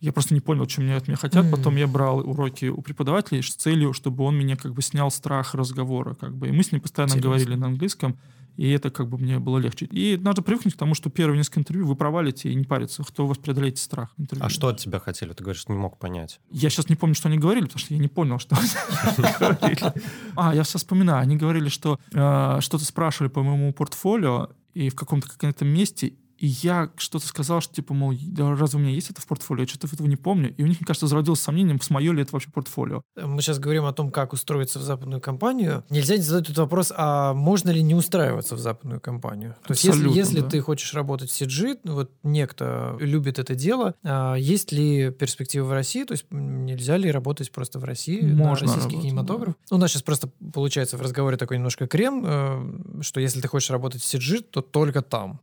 [0.00, 1.44] Я просто не понял, чем мне от меня хотят.
[1.44, 1.50] Mm.
[1.50, 5.54] Потом я брал уроки у преподавателей с целью, чтобы он меня как бы снял страх
[5.54, 6.14] разговора.
[6.14, 6.48] Как бы.
[6.48, 7.28] И мы с ним постоянно Интересно.
[7.28, 8.18] говорили на английском.
[8.56, 9.86] И это как бы мне было легче.
[9.86, 13.02] И надо привыкнуть к тому, что первые несколько интервью вы провалите и не париться.
[13.02, 14.44] Кто у вас преодолеете страх интервью.
[14.44, 15.32] А что от тебя хотели?
[15.32, 16.40] Ты говоришь, что не мог понять.
[16.50, 19.92] Я сейчас не помню, что они говорили, потому что я не понял, что они говорили.
[20.36, 21.22] А, я все вспоминаю.
[21.22, 26.48] Они говорили, что э, что-то спрашивали по моему портфолио, и в каком-то каком-то месте и
[26.48, 29.62] я что-то сказал, что типа, мол, да, разве у меня есть это в портфолио?
[29.62, 30.52] Я что-то этого не помню.
[30.56, 33.02] И у них, мне кажется, зародилось сомнением, с мое ли это вообще портфолио.
[33.14, 35.84] Мы сейчас говорим о том, как устроиться в западную компанию.
[35.88, 39.54] Нельзя не задать этот вопрос, а можно ли не устраиваться в западную компанию?
[39.64, 40.48] То есть если, если да.
[40.48, 45.72] ты хочешь работать в CG, вот некто любит это дело, а есть ли перспектива в
[45.72, 46.02] России?
[46.02, 49.54] То есть нельзя ли работать просто в России Можно на российский работать, кинематограф?
[49.70, 49.76] Да.
[49.76, 53.70] У нас сейчас просто получается в разговоре такой немножко крем, э, что если ты хочешь
[53.70, 55.40] работать в CG, то только там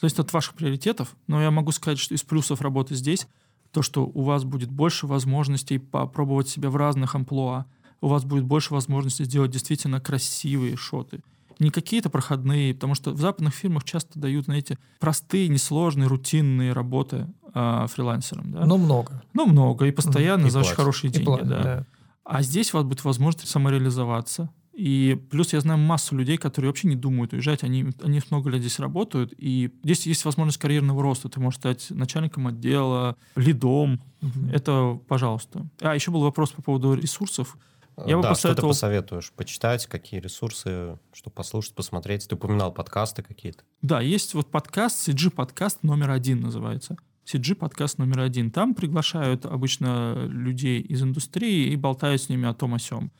[0.00, 3.26] зависит от ваших приоритетов, но я могу сказать, что из плюсов работы здесь
[3.72, 7.66] то, что у вас будет больше возможностей попробовать себя в разных амплуа,
[8.00, 11.20] у вас будет больше возможностей сделать действительно красивые шоты.
[11.58, 17.26] Не какие-то проходные, потому что в западных фирмах часто дают, знаете, простые, несложные, рутинные работы
[17.52, 18.52] э, фрилансерам.
[18.52, 18.64] Да?
[18.64, 19.22] Но много.
[19.34, 20.70] Но много, и постоянно и за платят.
[20.70, 21.26] очень хорошие деньги.
[21.26, 21.62] Платят, да.
[21.62, 21.86] Да.
[22.22, 26.86] А здесь у вас будет возможность самореализоваться, и плюс я знаю массу людей, которые вообще
[26.86, 31.28] не думают уезжать, они, они много лет здесь работают, и здесь есть возможность карьерного роста.
[31.28, 34.00] Ты можешь стать начальником отдела, лидом.
[34.22, 34.50] Угу.
[34.52, 35.66] Это пожалуйста.
[35.80, 37.58] А еще был вопрос по поводу ресурсов.
[38.06, 39.32] Я бы да, что ты посоветовал- посоветуешь?
[39.32, 42.28] Почитать, какие ресурсы, что послушать, посмотреть?
[42.28, 43.64] Ты упоминал подкасты какие-то.
[43.82, 46.96] Да, есть вот подкаст, CG подкаст номер один называется.
[47.26, 48.52] CG подкаст номер один.
[48.52, 53.10] Там приглашают обычно людей из индустрии и болтают с ними о том о сём.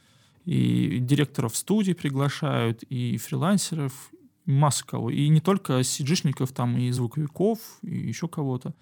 [0.48, 3.92] И директоров студий приглашают, и фрилансеров,
[4.46, 5.10] масса кого.
[5.10, 8.74] И не только CG-шников, там и звуковиков, и еще кого-то.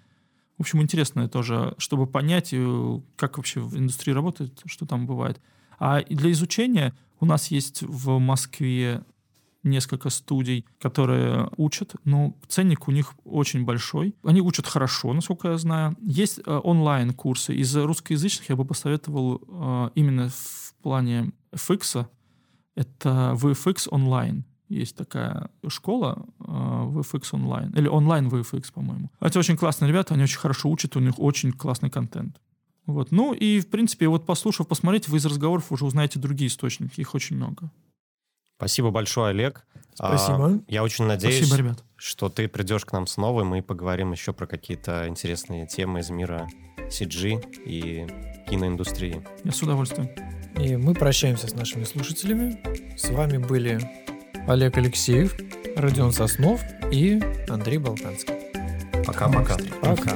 [0.57, 5.41] В общем, интересно тоже, чтобы понять, э, как вообще в индустрии работает, что там бывает.
[5.77, 9.03] А и для изучения у нас есть в Москве
[9.63, 14.15] несколько студий, которые учат, но ценник у них очень большой.
[14.23, 15.97] Они учат хорошо, насколько я знаю.
[16.01, 17.53] Есть э, онлайн-курсы.
[17.55, 22.05] Из русскоязычных я бы посоветовал э, именно в плане FX.
[22.75, 24.45] Это VFX онлайн.
[24.69, 27.71] Есть такая школа э, VFX онлайн.
[27.71, 29.09] Или онлайн VFX, по-моему.
[29.19, 32.39] Это очень классные ребята, они очень хорошо учат, у них очень классный контент.
[32.85, 33.11] Вот.
[33.11, 37.01] Ну и, в принципе, вот послушав, посмотреть, вы из разговоров уже узнаете другие источники.
[37.01, 37.69] Их очень много.
[38.55, 39.67] Спасибо большое, Олег.
[39.99, 40.63] А, Спасибо.
[40.69, 41.83] я очень надеюсь, Спасибо, ребят.
[41.97, 46.09] что ты придешь к нам с новым и поговорим еще про какие-то интересные темы из
[46.09, 46.47] мира
[46.89, 48.07] CG и
[48.49, 49.21] киноиндустрии.
[49.43, 50.09] Я с удовольствием.
[50.59, 52.57] И мы прощаемся с нашими слушателями.
[52.97, 53.79] С вами были
[54.47, 55.35] Олег Алексеев,
[55.75, 56.61] Родион Соснов
[56.91, 58.33] и Андрей Балканский.
[59.05, 59.57] Пока-пока.
[59.81, 60.13] Пока.